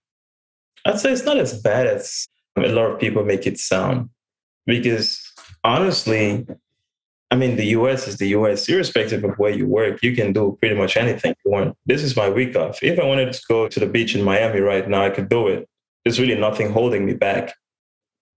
I'd 0.86 0.98
say 0.98 1.12
it's 1.12 1.24
not 1.24 1.36
as 1.36 1.60
bad 1.60 1.86
as 1.86 2.26
a 2.56 2.68
lot 2.68 2.90
of 2.90 2.98
people 2.98 3.24
make 3.24 3.46
it 3.46 3.58
sound. 3.58 4.08
Because 4.66 5.20
honestly, 5.62 6.46
I 7.30 7.36
mean, 7.36 7.56
the 7.56 7.66
US 7.66 8.08
is 8.08 8.16
the 8.16 8.28
US. 8.28 8.68
Irrespective 8.68 9.22
of 9.22 9.38
where 9.38 9.50
you 9.50 9.66
work, 9.66 10.02
you 10.02 10.16
can 10.16 10.32
do 10.32 10.56
pretty 10.60 10.74
much 10.74 10.96
anything 10.96 11.34
you 11.44 11.50
want. 11.50 11.76
This 11.86 12.02
is 12.02 12.16
my 12.16 12.28
week 12.28 12.56
off. 12.56 12.82
If 12.82 12.98
I 12.98 13.04
wanted 13.04 13.32
to 13.32 13.42
go 13.48 13.68
to 13.68 13.80
the 13.80 13.86
beach 13.86 14.14
in 14.14 14.24
Miami 14.24 14.60
right 14.60 14.88
now, 14.88 15.04
I 15.04 15.10
could 15.10 15.28
do 15.28 15.48
it. 15.48 15.68
There's 16.04 16.18
really 16.18 16.34
nothing 16.34 16.72
holding 16.72 17.04
me 17.04 17.12
back. 17.12 17.54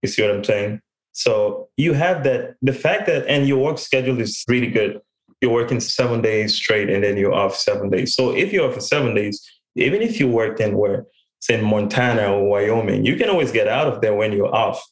You 0.02 0.08
see 0.08 0.22
what 0.22 0.30
I'm 0.30 0.44
saying? 0.44 0.80
So 1.14 1.68
you 1.76 1.92
have 1.94 2.24
that, 2.24 2.56
the 2.60 2.72
fact 2.72 3.06
that, 3.06 3.26
and 3.26 3.48
your 3.48 3.62
work 3.62 3.78
schedule 3.78 4.20
is 4.20 4.44
really 4.48 4.66
good. 4.66 5.00
You're 5.40 5.52
working 5.52 5.80
seven 5.80 6.20
days 6.20 6.54
straight 6.54 6.90
and 6.90 7.02
then 7.02 7.16
you're 7.16 7.32
off 7.32 7.56
seven 7.56 7.88
days. 7.88 8.14
So 8.14 8.34
if 8.34 8.52
you're 8.52 8.68
off 8.68 8.74
for 8.74 8.80
seven 8.80 9.14
days, 9.14 9.40
even 9.76 10.02
if 10.02 10.18
you 10.18 10.28
worked 10.28 10.60
in 10.60 10.76
where, 10.76 11.06
say, 11.40 11.60
Montana 11.60 12.32
or 12.32 12.48
Wyoming, 12.48 13.04
you 13.04 13.16
can 13.16 13.30
always 13.30 13.52
get 13.52 13.68
out 13.68 13.86
of 13.86 14.00
there 14.00 14.14
when 14.14 14.32
you're 14.32 14.54
off 14.54 14.82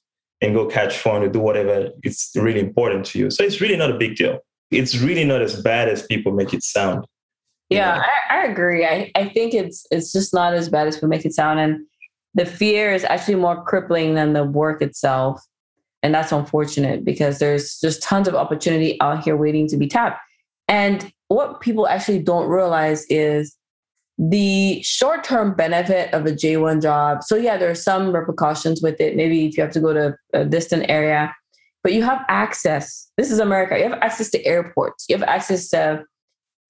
and 0.40 0.54
go 0.54 0.66
catch 0.66 0.98
fun 0.98 1.22
or 1.22 1.28
do 1.28 1.40
whatever 1.40 1.90
it's 2.02 2.30
really 2.36 2.60
important 2.60 3.06
to 3.06 3.18
you. 3.18 3.30
So 3.30 3.42
it's 3.44 3.60
really 3.60 3.76
not 3.76 3.90
a 3.90 3.98
big 3.98 4.16
deal. 4.16 4.38
It's 4.70 4.98
really 4.98 5.24
not 5.24 5.42
as 5.42 5.60
bad 5.60 5.88
as 5.88 6.06
people 6.06 6.32
make 6.32 6.54
it 6.54 6.62
sound. 6.62 7.04
Yeah, 7.68 8.02
I, 8.30 8.36
I, 8.36 8.44
agree. 8.44 8.84
I, 8.84 9.10
I 9.14 9.28
think 9.28 9.54
it's 9.54 9.86
it's 9.90 10.12
just 10.12 10.34
not 10.34 10.52
as 10.52 10.68
bad 10.68 10.88
as 10.88 10.96
people 10.96 11.08
make 11.08 11.24
it 11.24 11.32
sound. 11.32 11.58
And 11.58 11.86
the 12.34 12.44
fear 12.44 12.92
is 12.92 13.04
actually 13.04 13.36
more 13.36 13.64
crippling 13.64 14.14
than 14.14 14.34
the 14.34 14.44
work 14.44 14.82
itself. 14.82 15.42
And 16.02 16.14
that's 16.14 16.32
unfortunate 16.32 17.04
because 17.04 17.38
there's 17.38 17.78
just 17.78 18.02
tons 18.02 18.26
of 18.26 18.34
opportunity 18.34 19.00
out 19.00 19.22
here 19.22 19.36
waiting 19.36 19.68
to 19.68 19.76
be 19.76 19.86
tapped. 19.86 20.20
And 20.68 21.12
what 21.28 21.60
people 21.60 21.86
actually 21.86 22.20
don't 22.20 22.48
realize 22.48 23.06
is 23.08 23.56
the 24.18 24.82
short 24.82 25.24
term 25.24 25.54
benefit 25.54 26.12
of 26.12 26.26
a 26.26 26.32
J1 26.32 26.82
job. 26.82 27.22
So, 27.22 27.36
yeah, 27.36 27.56
there 27.56 27.70
are 27.70 27.74
some 27.74 28.12
repercussions 28.12 28.82
with 28.82 29.00
it. 29.00 29.16
Maybe 29.16 29.46
if 29.46 29.56
you 29.56 29.62
have 29.62 29.72
to 29.72 29.80
go 29.80 29.92
to 29.92 30.16
a 30.32 30.44
distant 30.44 30.86
area, 30.88 31.34
but 31.82 31.92
you 31.92 32.02
have 32.02 32.24
access. 32.28 33.10
This 33.16 33.30
is 33.30 33.38
America. 33.38 33.76
You 33.76 33.84
have 33.84 33.98
access 34.00 34.30
to 34.30 34.44
airports, 34.44 35.06
you 35.08 35.16
have 35.16 35.28
access 35.28 35.68
to 35.70 36.04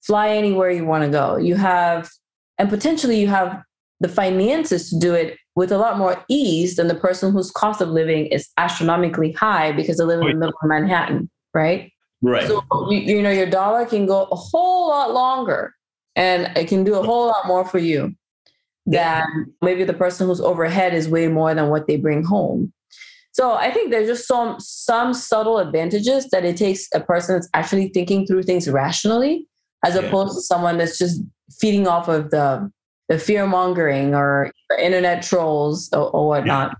fly 0.03 0.29
anywhere 0.29 0.69
you 0.69 0.85
want 0.85 1.03
to 1.03 1.09
go. 1.09 1.37
You 1.37 1.55
have, 1.55 2.09
and 2.57 2.69
potentially 2.69 3.19
you 3.19 3.27
have 3.27 3.61
the 3.99 4.09
finances 4.09 4.89
to 4.89 4.99
do 4.99 5.13
it 5.13 5.37
with 5.55 5.71
a 5.71 5.77
lot 5.77 5.97
more 5.97 6.23
ease 6.29 6.75
than 6.75 6.87
the 6.87 6.95
person 6.95 7.31
whose 7.31 7.51
cost 7.51 7.81
of 7.81 7.89
living 7.89 8.25
is 8.27 8.49
astronomically 8.57 9.31
high 9.33 9.71
because 9.71 9.97
they 9.97 10.03
live 10.03 10.21
in 10.21 10.27
the 10.27 10.33
middle 10.33 10.53
of 10.61 10.67
Manhattan, 10.67 11.29
right? 11.53 11.91
Right. 12.21 12.47
So, 12.47 12.63
you, 12.89 12.99
you 12.99 13.21
know, 13.21 13.29
your 13.29 13.49
dollar 13.49 13.85
can 13.85 14.05
go 14.05 14.23
a 14.23 14.35
whole 14.35 14.89
lot 14.89 15.13
longer 15.13 15.73
and 16.15 16.55
it 16.57 16.67
can 16.67 16.83
do 16.83 16.95
a 16.95 17.03
whole 17.03 17.27
lot 17.27 17.45
more 17.47 17.65
for 17.65 17.79
you 17.79 18.15
than 18.85 19.53
maybe 19.61 19.83
the 19.83 19.93
person 19.93 20.27
who's 20.27 20.41
overhead 20.41 20.93
is 20.93 21.07
way 21.07 21.27
more 21.27 21.53
than 21.53 21.69
what 21.69 21.87
they 21.87 21.97
bring 21.97 22.23
home. 22.23 22.73
So 23.31 23.53
I 23.53 23.71
think 23.71 23.89
there's 23.89 24.07
just 24.07 24.27
some 24.27 24.59
some 24.59 25.13
subtle 25.13 25.57
advantages 25.57 26.29
that 26.29 26.45
it 26.45 26.55
takes 26.55 26.87
a 26.93 26.99
person 26.99 27.35
that's 27.35 27.49
actually 27.53 27.89
thinking 27.89 28.27
through 28.27 28.43
things 28.43 28.69
rationally, 28.69 29.47
as 29.83 29.95
yeah. 29.95 30.01
opposed 30.01 30.35
to 30.35 30.41
someone 30.41 30.77
that's 30.77 30.97
just 30.97 31.21
feeding 31.59 31.87
off 31.87 32.07
of 32.07 32.29
the 32.29 32.71
the 33.09 33.19
fear 33.19 33.45
mongering 33.45 34.15
or 34.15 34.51
internet 34.79 35.23
trolls 35.23 35.89
or, 35.93 36.09
or 36.09 36.27
whatnot. 36.27 36.69
Yeah. 36.69 36.77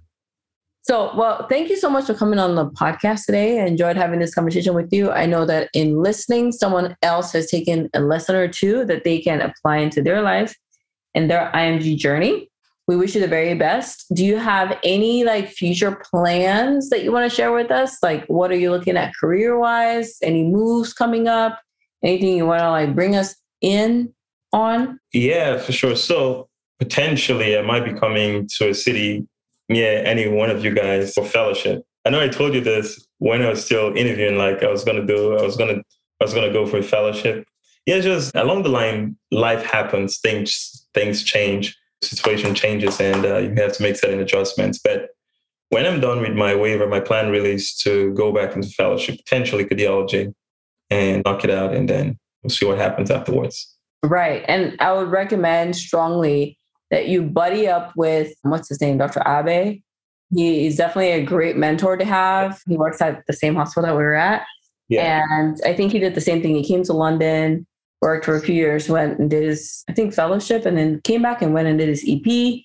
So, 0.85 1.15
well, 1.15 1.47
thank 1.47 1.69
you 1.69 1.77
so 1.77 1.89
much 1.89 2.07
for 2.07 2.13
coming 2.13 2.39
on 2.39 2.55
the 2.55 2.69
podcast 2.71 3.25
today. 3.25 3.61
I 3.61 3.65
enjoyed 3.65 3.95
having 3.95 4.19
this 4.19 4.35
conversation 4.35 4.73
with 4.73 4.91
you. 4.91 5.11
I 5.11 5.25
know 5.25 5.45
that 5.45 5.69
in 5.73 6.01
listening, 6.03 6.51
someone 6.51 6.97
else 7.01 7.31
has 7.31 7.49
taken 7.49 7.89
a 7.93 8.01
lesson 8.01 8.35
or 8.35 8.49
two 8.49 8.83
that 8.85 9.05
they 9.05 9.21
can 9.21 9.39
apply 9.39 9.77
into 9.77 10.01
their 10.01 10.21
lives 10.21 10.53
and 11.15 11.31
their 11.31 11.49
IMG 11.53 11.95
journey. 11.95 12.49
We 12.85 12.97
wish 12.97 13.15
you 13.15 13.21
the 13.21 13.29
very 13.29 13.53
best. 13.53 14.13
Do 14.13 14.25
you 14.25 14.37
have 14.37 14.77
any 14.83 15.23
like 15.23 15.47
future 15.47 16.03
plans 16.11 16.89
that 16.89 17.01
you 17.05 17.13
want 17.13 17.29
to 17.29 17.33
share 17.33 17.53
with 17.53 17.71
us? 17.71 18.03
Like, 18.03 18.25
what 18.25 18.51
are 18.51 18.57
you 18.57 18.69
looking 18.69 18.97
at 18.97 19.13
career 19.15 19.57
wise? 19.57 20.17
Any 20.21 20.43
moves 20.43 20.93
coming 20.93 21.29
up? 21.29 21.61
Anything 22.03 22.35
you 22.35 22.45
want 22.45 22.59
to 22.59 22.69
like 22.69 22.93
bring 22.93 23.15
us 23.15 23.35
in 23.61 24.13
on? 24.53 24.99
Yeah, 25.11 25.57
for 25.57 25.71
sure. 25.71 25.95
So, 25.95 26.49
potentially, 26.79 27.57
I 27.57 27.61
might 27.61 27.85
be 27.85 27.93
coming 27.93 28.47
to 28.57 28.69
a 28.69 28.73
city 28.73 29.27
near 29.69 30.03
any 30.03 30.27
one 30.27 30.49
of 30.49 30.63
you 30.63 30.73
guys 30.73 31.13
for 31.13 31.25
fellowship. 31.25 31.83
I 32.05 32.09
know 32.09 32.21
I 32.21 32.27
told 32.27 32.53
you 32.53 32.61
this 32.61 33.05
when 33.19 33.41
I 33.41 33.49
was 33.49 33.63
still 33.63 33.95
interviewing, 33.95 34.37
like 34.37 34.63
I 34.63 34.69
was 34.69 34.83
gonna 34.83 35.05
do, 35.05 35.37
I 35.37 35.41
was 35.41 35.55
gonna, 35.55 35.81
I 36.21 36.23
was 36.23 36.33
gonna 36.33 36.51
go 36.51 36.65
for 36.65 36.77
a 36.77 36.83
fellowship. 36.83 37.45
Yeah, 37.85 37.99
just 37.99 38.35
along 38.35 38.63
the 38.63 38.69
line, 38.69 39.17
life 39.31 39.63
happens, 39.63 40.19
things 40.19 40.87
things 40.93 41.23
change, 41.23 41.77
situation 42.01 42.53
changes, 42.53 42.99
and 42.99 43.25
uh, 43.25 43.37
you 43.37 43.53
have 43.55 43.73
to 43.73 43.83
make 43.83 43.95
certain 43.95 44.19
adjustments. 44.19 44.79
But 44.83 45.09
when 45.69 45.85
I'm 45.85 45.99
done 45.99 46.21
with 46.21 46.33
my 46.33 46.53
waiver, 46.55 46.87
my 46.87 46.99
plan 46.99 47.31
really 47.31 47.53
is 47.53 47.73
to 47.77 48.13
go 48.13 48.31
back 48.31 48.55
into 48.55 48.69
fellowship, 48.69 49.17
potentially 49.17 49.65
cardiology, 49.65 50.33
and 50.89 51.23
knock 51.25 51.43
it 51.43 51.49
out, 51.49 51.73
and 51.73 51.89
then 51.89 52.19
we'll 52.43 52.51
see 52.51 52.65
what 52.65 52.77
happens 52.77 53.09
afterwards. 53.09 53.72
Right, 54.03 54.43
and 54.47 54.75
I 54.79 54.91
would 54.93 55.09
recommend 55.09 55.75
strongly 55.75 56.57
that 56.91 57.07
you 57.07 57.23
buddy 57.23 57.67
up 57.67 57.93
with 57.95 58.33
what's 58.43 58.69
his 58.69 58.81
name, 58.81 58.97
Dr. 58.97 59.21
Abe. 59.25 59.81
He 60.33 60.67
is 60.67 60.75
definitely 60.75 61.11
a 61.11 61.23
great 61.23 61.55
mentor 61.55 61.95
to 61.95 62.05
have. 62.05 62.61
He 62.67 62.75
works 62.75 63.01
at 63.01 63.23
the 63.27 63.33
same 63.33 63.55
hospital 63.55 63.87
that 63.87 63.95
we 63.95 64.03
were 64.03 64.15
at. 64.15 64.45
Yeah. 64.89 65.23
And 65.29 65.57
I 65.65 65.73
think 65.73 65.91
he 65.91 65.99
did 65.99 66.15
the 66.15 66.21
same 66.21 66.41
thing. 66.41 66.55
He 66.55 66.63
came 66.63 66.83
to 66.83 66.93
London, 66.93 67.65
worked 68.01 68.25
for 68.25 68.35
a 68.35 68.41
few 68.41 68.55
years, 68.55 68.89
went 68.89 69.19
and 69.19 69.29
did 69.29 69.43
his, 69.43 69.83
I 69.89 69.93
think, 69.93 70.13
fellowship, 70.13 70.65
and 70.65 70.77
then 70.77 71.01
came 71.03 71.21
back 71.21 71.41
and 71.41 71.53
went 71.53 71.67
and 71.67 71.79
did 71.79 71.87
his 71.87 72.03
EP 72.07 72.19
okay. 72.21 72.63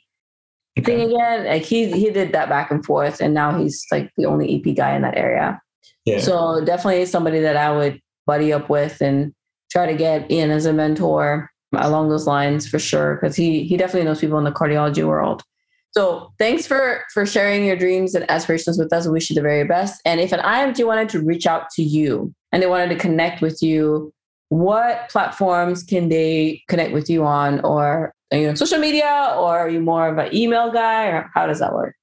thing 0.83 1.13
again. 1.13 1.47
Like 1.47 1.63
he 1.63 1.91
he 1.93 2.11
did 2.11 2.33
that 2.33 2.49
back 2.49 2.71
and 2.71 2.85
forth, 2.85 3.21
and 3.21 3.33
now 3.33 3.59
he's 3.59 3.87
like 3.93 4.11
the 4.17 4.27
only 4.27 4.57
EP 4.57 4.77
guy 4.77 4.95
in 4.95 5.03
that 5.03 5.17
area. 5.17 5.61
Yeah. 6.05 6.21
So 6.21 6.65
definitely 6.65 7.07
somebody 7.07 7.41
that 7.41 7.57
I 7.57 7.71
would 7.71 8.01
buddy 8.27 8.53
up 8.53 8.69
with 8.69 9.01
and 9.01 9.33
try 9.71 9.87
to 9.87 9.97
get 9.97 10.31
in 10.31 10.51
as 10.51 10.67
a 10.67 10.73
mentor 10.73 11.51
along 11.77 12.09
those 12.09 12.27
lines 12.27 12.67
for 12.67 12.79
sure 12.79 13.17
because 13.17 13.37
he 13.37 13.65
he 13.65 13.77
definitely 13.77 14.05
knows 14.05 14.21
people 14.21 14.39
in 14.39 14.45
the 14.45 14.53
cardiology 14.53 15.07
world. 15.07 15.43
So 15.91 16.33
thanks 16.39 16.67
for 16.67 17.03
for 17.13 17.27
sharing 17.27 17.65
your 17.65 17.77
dreams 17.77 18.15
and 18.15 18.31
aspirations 18.31 18.79
with 18.79 18.93
us. 18.93 19.07
We 19.07 19.13
wish 19.13 19.31
you 19.31 19.35
the 19.35 19.43
very 19.43 19.65
best. 19.65 20.01
And 20.05 20.21
if 20.21 20.33
an 20.33 20.41
img 20.41 20.85
wanted 20.87 21.09
to 21.11 21.21
reach 21.21 21.47
out 21.47 21.71
to 21.71 21.83
you 21.83 22.35
and 22.53 22.63
they 22.63 22.67
wanted 22.67 22.89
to 22.91 22.97
connect 22.97 23.43
with 23.43 23.63
you 23.63 24.13
what 24.51 25.11
platforms 25.11 25.83
can 25.83 26.09
they 26.09 26.63
connect 26.69 26.93
with 26.93 27.11
you 27.11 27.25
on? 27.25 27.61
Or 27.61 28.15
are 28.33 28.39
you 28.39 28.49
on 28.49 28.57
social 28.57 28.79
media? 28.79 29.35
Or 29.37 29.59
are 29.59 29.69
you 29.69 29.81
more 29.81 30.09
of 30.09 30.19
an 30.19 30.35
email 30.35 30.73
guy? 30.73 31.09
Or 31.09 31.31
how 31.35 31.47
does 31.47 31.59
that 31.61 31.75
work? 31.75 31.95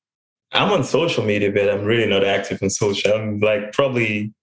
I'm 0.52 0.72
on 0.72 0.84
social 0.84 1.26
media 1.26 1.52
but 1.52 1.70
i'm 1.70 1.84
really 1.84 2.08
not 2.08 2.24
active 2.24 2.62
in 2.62 2.70
social. 2.70 3.12
I'm 3.14 3.40
like 3.40 3.74
probably 3.74 4.34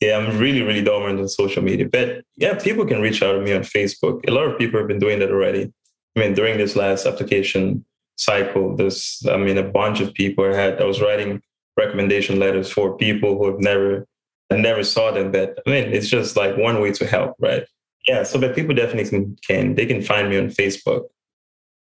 yeah, 0.00 0.16
I'm 0.16 0.38
really, 0.38 0.62
really 0.62 0.82
dormant 0.82 1.20
on 1.20 1.28
social 1.28 1.62
media. 1.62 1.88
But 1.88 2.24
yeah, 2.36 2.54
people 2.58 2.86
can 2.86 3.00
reach 3.00 3.22
out 3.22 3.32
to 3.32 3.40
me 3.40 3.52
on 3.52 3.62
Facebook. 3.62 4.26
A 4.26 4.32
lot 4.32 4.46
of 4.46 4.58
people 4.58 4.78
have 4.80 4.88
been 4.88 4.98
doing 4.98 5.18
that 5.18 5.30
already. 5.30 5.72
I 6.16 6.20
mean, 6.20 6.34
during 6.34 6.56
this 6.58 6.74
last 6.74 7.06
application 7.06 7.84
cycle, 8.16 8.74
there's, 8.76 9.22
I 9.30 9.36
mean, 9.36 9.58
a 9.58 9.62
bunch 9.62 10.00
of 10.00 10.12
people 10.14 10.44
I 10.44 10.56
had, 10.56 10.80
I 10.80 10.84
was 10.84 11.00
writing 11.00 11.42
recommendation 11.76 12.38
letters 12.38 12.70
for 12.70 12.96
people 12.96 13.36
who 13.36 13.50
have 13.50 13.60
never, 13.60 14.06
I 14.50 14.56
never 14.56 14.82
saw 14.82 15.10
them. 15.10 15.30
But 15.32 15.58
I 15.66 15.70
mean, 15.70 15.92
it's 15.92 16.08
just 16.08 16.36
like 16.36 16.56
one 16.56 16.80
way 16.80 16.92
to 16.92 17.06
help, 17.06 17.36
right? 17.38 17.64
Yeah. 18.08 18.22
So, 18.22 18.40
but 18.40 18.54
people 18.54 18.74
definitely 18.74 19.36
can 19.46 19.74
they 19.74 19.84
can 19.84 20.00
find 20.00 20.30
me 20.30 20.38
on 20.38 20.48
Facebook. 20.48 21.04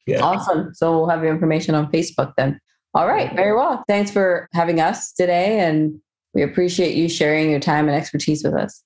Yeah. 0.07 0.21
Awesome. 0.21 0.75
So 0.75 0.91
we'll 0.91 1.09
have 1.09 1.23
your 1.23 1.33
information 1.33 1.77
on 1.77 1.91
Facebook 1.93 2.33
then. 2.37 2.61
All 2.95 3.07
right. 3.07 3.35
Very 3.35 3.55
well. 3.55 3.85
Thanks 3.89 4.11
for 4.11 4.49
having 4.53 4.81
us 4.81 5.13
today 5.13 5.61
and 5.61 6.01
we 6.35 6.43
appreciate 6.43 6.95
you 6.95 7.09
sharing 7.09 7.51
your 7.51 7.61
time 7.61 7.89
and 7.89 7.97
expertise 7.97 8.43
with 8.45 8.55
us. 8.55 8.83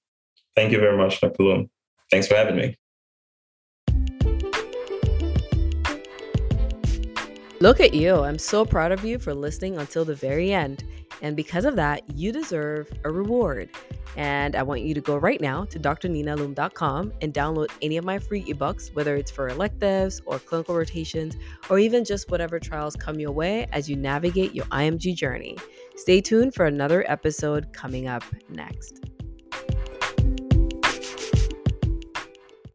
Thank 0.54 0.72
you 0.72 0.78
very 0.78 0.96
much, 0.96 1.20
Dr. 1.20 1.42
Loom. 1.42 1.70
Thanks 2.10 2.26
for 2.26 2.34
having 2.34 2.56
me. 2.56 2.76
Look 7.60 7.80
at 7.80 7.94
you. 7.94 8.16
I'm 8.16 8.38
so 8.38 8.64
proud 8.66 8.92
of 8.92 9.04
you 9.04 9.18
for 9.18 9.34
listening 9.34 9.78
until 9.78 10.04
the 10.04 10.14
very 10.14 10.52
end. 10.52 10.84
And 11.22 11.34
because 11.34 11.64
of 11.64 11.76
that, 11.76 12.02
you 12.14 12.30
deserve 12.30 12.92
a 13.04 13.10
reward. 13.10 13.70
And 14.16 14.54
I 14.56 14.62
want 14.62 14.82
you 14.82 14.94
to 14.94 15.00
go 15.00 15.16
right 15.16 15.40
now 15.40 15.64
to 15.66 15.78
drninaloom.com 15.78 17.12
and 17.20 17.34
download 17.34 17.70
any 17.82 17.96
of 17.96 18.04
my 18.04 18.18
free 18.18 18.44
ebooks, 18.44 18.94
whether 18.94 19.16
it's 19.16 19.30
for 19.30 19.48
electives 19.48 20.20
or 20.26 20.38
clinical 20.38 20.74
rotations, 20.74 21.36
or 21.68 21.78
even 21.78 22.04
just 22.04 22.30
whatever 22.30 22.58
trials 22.58 22.96
come 22.96 23.18
your 23.18 23.32
way 23.32 23.66
as 23.72 23.88
you 23.88 23.96
navigate 23.96 24.54
your 24.54 24.66
IMG 24.66 25.14
journey. 25.14 25.56
Stay 25.96 26.20
tuned 26.20 26.54
for 26.54 26.66
another 26.66 27.04
episode 27.10 27.72
coming 27.72 28.06
up 28.06 28.22
next. 28.50 29.00